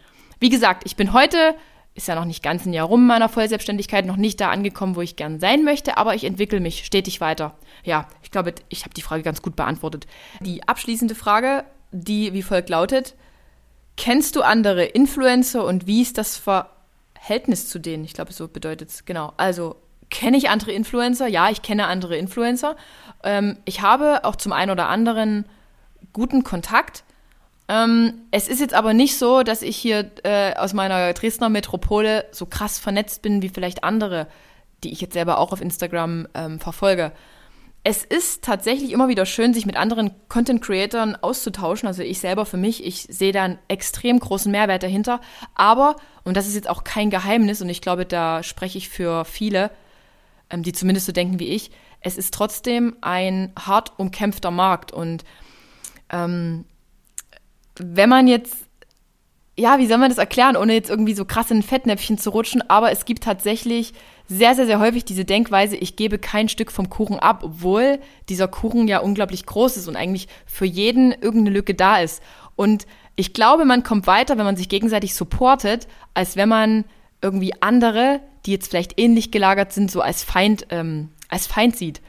Wie 0.40 0.48
gesagt, 0.48 0.83
ich 0.87 0.96
bin 0.96 1.12
heute, 1.12 1.54
ist 1.94 2.09
ja 2.09 2.14
noch 2.14 2.24
nicht 2.24 2.42
ganz 2.42 2.66
ein 2.66 2.72
Jahr 2.72 2.87
rum 2.87 3.07
meiner 3.07 3.28
Vollselbstständigkeit, 3.28 4.04
noch 4.04 4.16
nicht 4.16 4.40
da 4.40 4.50
angekommen, 4.50 4.96
wo 4.96 5.00
ich 5.00 5.16
gern 5.16 5.38
sein 5.38 5.64
möchte, 5.64 5.96
aber 5.96 6.14
ich 6.14 6.24
entwickle 6.24 6.61
mich 6.61 6.85
stetig 6.85 7.20
weiter. 7.20 7.57
Ja, 7.85 8.09
ich 8.22 8.30
glaube, 8.30 8.54
ich 8.68 8.83
habe 8.83 8.94
die 8.94 9.02
Frage 9.02 9.22
ganz 9.22 9.42
gut 9.42 9.57
beantwortet. 9.57 10.07
Die 10.40 10.66
abschließende 10.66 11.14
Frage, 11.14 11.64
die 11.92 12.33
wie 12.33 12.42
folgt 12.42 12.68
lautet, 12.68 13.14
kennst 13.96 14.35
du 14.37 14.42
andere 14.42 14.85
Influencer 14.85 15.64
und 15.64 15.87
wie 15.87 16.02
ist 16.02 16.18
das 16.18 16.37
Verhältnis 16.37 17.68
zu 17.68 17.78
denen? 17.78 18.04
Ich 18.04 18.14
glaube, 18.14 18.33
so 18.33 18.48
bedeutet 18.48 18.90
es, 18.90 19.04
genau. 19.04 19.33
Also, 19.37 19.76
kenne 20.11 20.37
ich 20.37 20.48
andere 20.48 20.72
Influencer? 20.72 21.26
Ja, 21.26 21.50
ich 21.50 21.62
kenne 21.62 21.87
andere 21.87 22.16
Influencer. 22.16 22.76
Ähm, 23.22 23.59
ich 23.64 23.83
habe 23.83 24.24
auch 24.24 24.37
zum 24.37 24.52
einen 24.52 24.70
oder 24.70 24.88
anderen 24.88 25.46
guten 26.12 26.44
Kontakt. 26.44 27.04
Ähm, 27.68 28.22
es 28.31 28.48
ist 28.48 28.61
jetzt 28.61 28.74
aber 28.74 28.92
nicht 28.92 29.18
so, 29.18 29.42
dass 29.42 29.62
ich 29.62 29.77
hier 29.77 30.11
äh, 30.22 30.55
aus 30.55 30.74
meiner 30.74 31.12
Dresdner 31.14 31.48
Metropole 31.48 32.27
so 32.31 32.46
krass 32.46 32.79
vernetzt 32.79 33.22
bin 33.22 33.42
wie 33.42 33.48
vielleicht 33.48 33.85
andere, 33.85 34.27
die 34.83 34.92
ich 34.92 35.00
jetzt 35.00 35.14
selber 35.14 35.38
auch 35.38 35.53
auf 35.53 35.62
Instagram 35.62 36.29
ähm, 36.35 36.61
verfolge. 36.61 37.12
Es 37.87 38.03
ist 38.03 38.42
tatsächlich 38.44 38.92
immer 38.92 39.09
wieder 39.09 39.27
schön, 39.27 39.53
sich 39.53 39.66
mit 39.66 39.77
anderen 39.77 40.11
Content-Creatoren 40.29 41.16
auszutauschen. 41.16 41.87
Also 41.87 42.03
ich 42.03 42.18
selber 42.18 42.46
für 42.46 42.57
mich, 42.57 42.85
ich 42.85 43.07
sehe 43.11 43.33
da 43.33 43.44
einen 43.44 43.59
extrem 43.68 44.18
großen 44.18 44.50
Mehrwert 44.50 44.83
dahinter. 44.83 45.20
Aber, 45.55 45.96
und 46.24 46.37
das 46.37 46.46
ist 46.46 46.55
jetzt 46.55 46.68
auch 46.68 46.85
kein 46.85 47.11
Geheimnis, 47.11 47.61
und 47.61 47.68
ich 47.68 47.83
glaube, 47.83 48.07
da 48.07 48.42
spreche 48.42 48.79
ich 48.79 48.88
für 48.88 49.27
viele, 49.27 49.70
ähm, 50.50 50.62
die 50.62 50.72
zumindest 50.72 51.07
so 51.07 51.12
denken 51.12 51.38
wie 51.38 51.48
ich, 51.48 51.70
es 52.00 52.18
ist 52.18 52.35
trotzdem 52.35 52.96
ein 53.00 53.53
hart 53.59 53.92
umkämpfter 53.98 54.50
Markt. 54.50 54.92
Und 54.92 55.24
ähm, 56.11 56.64
wenn 57.76 58.08
man 58.08 58.26
jetzt, 58.26 58.54
ja, 59.56 59.78
wie 59.78 59.87
soll 59.87 59.98
man 59.98 60.08
das 60.08 60.18
erklären, 60.18 60.56
ohne 60.56 60.74
jetzt 60.74 60.90
irgendwie 60.90 61.14
so 61.14 61.24
krass 61.24 61.50
in 61.50 61.58
ein 61.58 61.62
Fettnäpfchen 61.62 62.18
zu 62.18 62.30
rutschen, 62.30 62.62
aber 62.68 62.90
es 62.90 63.04
gibt 63.04 63.24
tatsächlich 63.24 63.92
sehr, 64.26 64.54
sehr, 64.54 64.66
sehr 64.66 64.80
häufig 64.80 65.04
diese 65.04 65.24
Denkweise, 65.24 65.76
ich 65.76 65.96
gebe 65.96 66.18
kein 66.18 66.48
Stück 66.48 66.72
vom 66.72 66.88
Kuchen 66.88 67.18
ab, 67.18 67.40
obwohl 67.42 67.98
dieser 68.28 68.48
Kuchen 68.48 68.88
ja 68.88 69.00
unglaublich 69.00 69.44
groß 69.44 69.76
ist 69.76 69.88
und 69.88 69.96
eigentlich 69.96 70.28
für 70.46 70.64
jeden 70.64 71.12
irgendeine 71.12 71.50
Lücke 71.50 71.74
da 71.74 71.98
ist. 71.98 72.22
Und 72.56 72.87
ich 73.16 73.32
glaube, 73.32 73.64
man 73.64 73.82
kommt 73.82 74.06
weiter, 74.06 74.38
wenn 74.38 74.44
man 74.44 74.56
sich 74.56 74.68
gegenseitig 74.68 75.14
supportet, 75.14 75.87
als 76.14 76.37
wenn 76.37 76.48
man 76.48 76.84
irgendwie 77.20 77.54
andere, 77.60 78.20
die 78.46 78.52
jetzt 78.52 78.68
vielleicht 78.68 78.98
ähnlich 78.98 79.30
gelagert 79.30 79.72
sind, 79.72 79.90
so 79.90 80.00
als 80.00 80.22
Feind, 80.22 80.66
ähm, 80.70 81.10
als 81.28 81.46
Feind 81.46 81.76
sieht. 81.76 82.00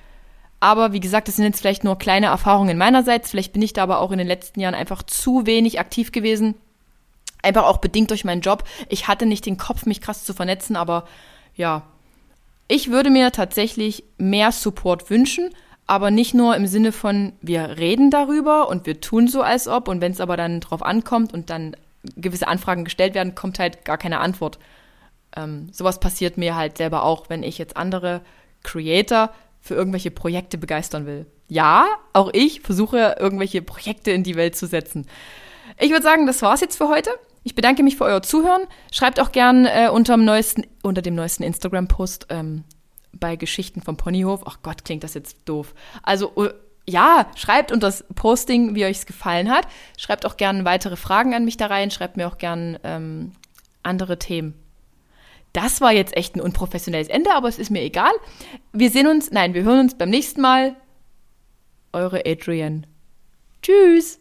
Aber 0.60 0.94
wie 0.94 1.00
gesagt, 1.00 1.28
das 1.28 1.36
sind 1.36 1.46
jetzt 1.46 1.60
vielleicht 1.60 1.84
nur 1.84 1.98
kleine 1.98 2.28
Erfahrungen 2.28 2.78
meinerseits. 2.78 3.30
Vielleicht 3.30 3.54
bin 3.54 3.62
ich 3.62 3.74
da 3.74 3.84
aber 3.84 4.00
auch 4.00 4.12
in 4.12 4.18
den 4.18 4.28
letzten 4.28 4.60
Jahren 4.60 4.76
einfach 4.76 5.04
zu 5.04 5.46
wenig 5.46 5.80
aktiv 5.80 6.12
gewesen. 6.12 6.56
Einfach 7.44 7.65
auch 7.65 7.78
bedingt 7.78 8.10
durch 8.10 8.26
meinen 8.26 8.41
Job. 8.41 8.63
Ich 8.89 9.08
hatte 9.08 9.26
nicht 9.26 9.46
den 9.46 9.58
Kopf, 9.58 9.86
mich 9.86 10.02
krass 10.02 10.24
zu 10.24 10.34
vernetzen, 10.34 10.76
aber 10.76 11.06
ja. 11.56 11.84
Ich 12.68 12.89
würde 12.89 13.12
mir 13.12 13.32
tatsächlich 13.32 14.04
mehr 14.18 14.52
Support 14.52 15.12
wünschen, 15.12 15.52
aber 15.86 16.10
nicht 16.10 16.34
nur 16.34 16.56
im 16.56 16.65
Sinne 16.65 16.91
von, 16.91 17.34
wir 17.41 17.78
reden 17.78 18.10
darüber 18.10 18.68
und 18.70 18.88
wir 18.88 19.02
tun 19.02 19.28
so, 19.28 19.44
als 19.44 19.68
ob, 19.68 19.88
und 19.88 20.02
wenn 20.02 20.12
es 20.12 20.20
aber 20.20 20.36
dann 20.36 20.62
drauf 20.62 20.82
ankommt 20.82 21.32
und 21.32 21.52
dann 21.52 21.78
gewisse 22.15 22.48
Anfragen 22.48 22.86
gestellt 22.86 23.13
werden, 23.13 23.36
kommt 23.36 23.60
halt 23.60 23.86
gar 23.86 24.00
keine 24.00 24.20
Antwort. 24.20 24.58
Ähm, 25.36 25.70
sowas 25.72 26.00
passiert 26.00 26.38
mir 26.38 26.56
halt 26.56 26.78
selber 26.78 27.04
auch, 27.04 27.30
wenn 27.30 27.44
ich 27.44 27.60
jetzt 27.60 27.78
andere 27.78 28.22
Creator 28.63 29.30
für 29.65 29.73
irgendwelche 29.73 30.12
Projekte 30.12 30.60
begeistern 30.60 31.08
will. 31.08 31.25
Ja, 31.47 31.88
auch 32.13 32.30
ich 32.34 32.62
versuche 32.62 33.15
irgendwelche 33.19 33.63
Projekte 33.63 34.12
in 34.12 34.21
die 34.21 34.36
Welt 34.36 34.56
zu 34.56 34.67
setzen. 34.67 35.08
Ich 35.80 35.89
würde 35.89 36.04
sagen, 36.04 36.28
das 36.28 36.43
war's 36.43 36.62
jetzt 36.62 36.78
für 36.78 36.88
heute. 36.88 37.10
Ich 37.43 37.56
bedanke 37.56 37.82
mich 37.82 37.97
für 37.97 38.04
euer 38.04 38.21
Zuhören. 38.21 38.62
Schreibt 38.91 39.19
auch 39.19 39.32
gern 39.32 39.65
äh, 39.65 39.89
unter, 39.91 40.17
dem 40.17 40.23
neuesten, 40.23 40.67
unter 40.84 41.01
dem 41.01 41.15
neuesten 41.15 41.41
Instagram-Post 41.41 42.28
ähm, 42.30 42.63
bei 43.12 43.38
Geschichten 43.38 43.82
vom 43.82 43.97
Ponyhof. 43.97 44.43
Ach 44.45 44.60
Gott, 44.62 44.86
klingt 44.86 45.04
das 45.04 45.15
jetzt 45.15 45.38
doof. 45.45 45.73
Also 46.04 46.32
uh, 46.36 46.49
ja, 46.88 47.25
schreibt 47.36 47.71
unter 47.71 47.88
das 47.88 48.06
Posting, 48.13 48.75
wie 48.75 48.86
euch 48.86 48.97
es 48.97 49.06
gefallen 49.08 49.49
hat. 49.49 49.67
Schreibt 49.97 50.28
auch 50.28 50.38
gern 50.38 50.63
weitere 50.63 50.95
Fragen 50.95 51.34
an 51.34 51.43
mich 51.43 51.58
da 51.58 51.65
rein. 51.65 51.89
Schreibt 51.89 52.17
mir 52.17 52.28
auch 52.28 52.38
gern 52.38 52.78
ähm, 52.84 53.32
andere 53.82 54.19
Themen 54.19 54.54
das 55.56 55.82
war 55.82 55.91
jetzt 55.91 56.15
echt 56.18 56.36
ein 56.36 56.41
unprofessionelles 56.41 57.08
Ende, 57.08 57.34
aber 57.34 57.48
es 57.48 57.60
ist 57.60 57.72
mir 57.72 57.82
egal. 57.82 58.12
Wir 58.74 58.89
sehen 58.89 59.08
uns, 59.08 59.32
nein, 59.32 59.54
wir 59.54 59.63
hören 59.63 59.80
uns 59.80 59.98
beim 59.98 60.10
nächsten 60.10 60.41
Mal. 60.41 60.76
Eure 61.94 62.24
Adrian. 62.26 62.86
Tschüss. 63.62 64.20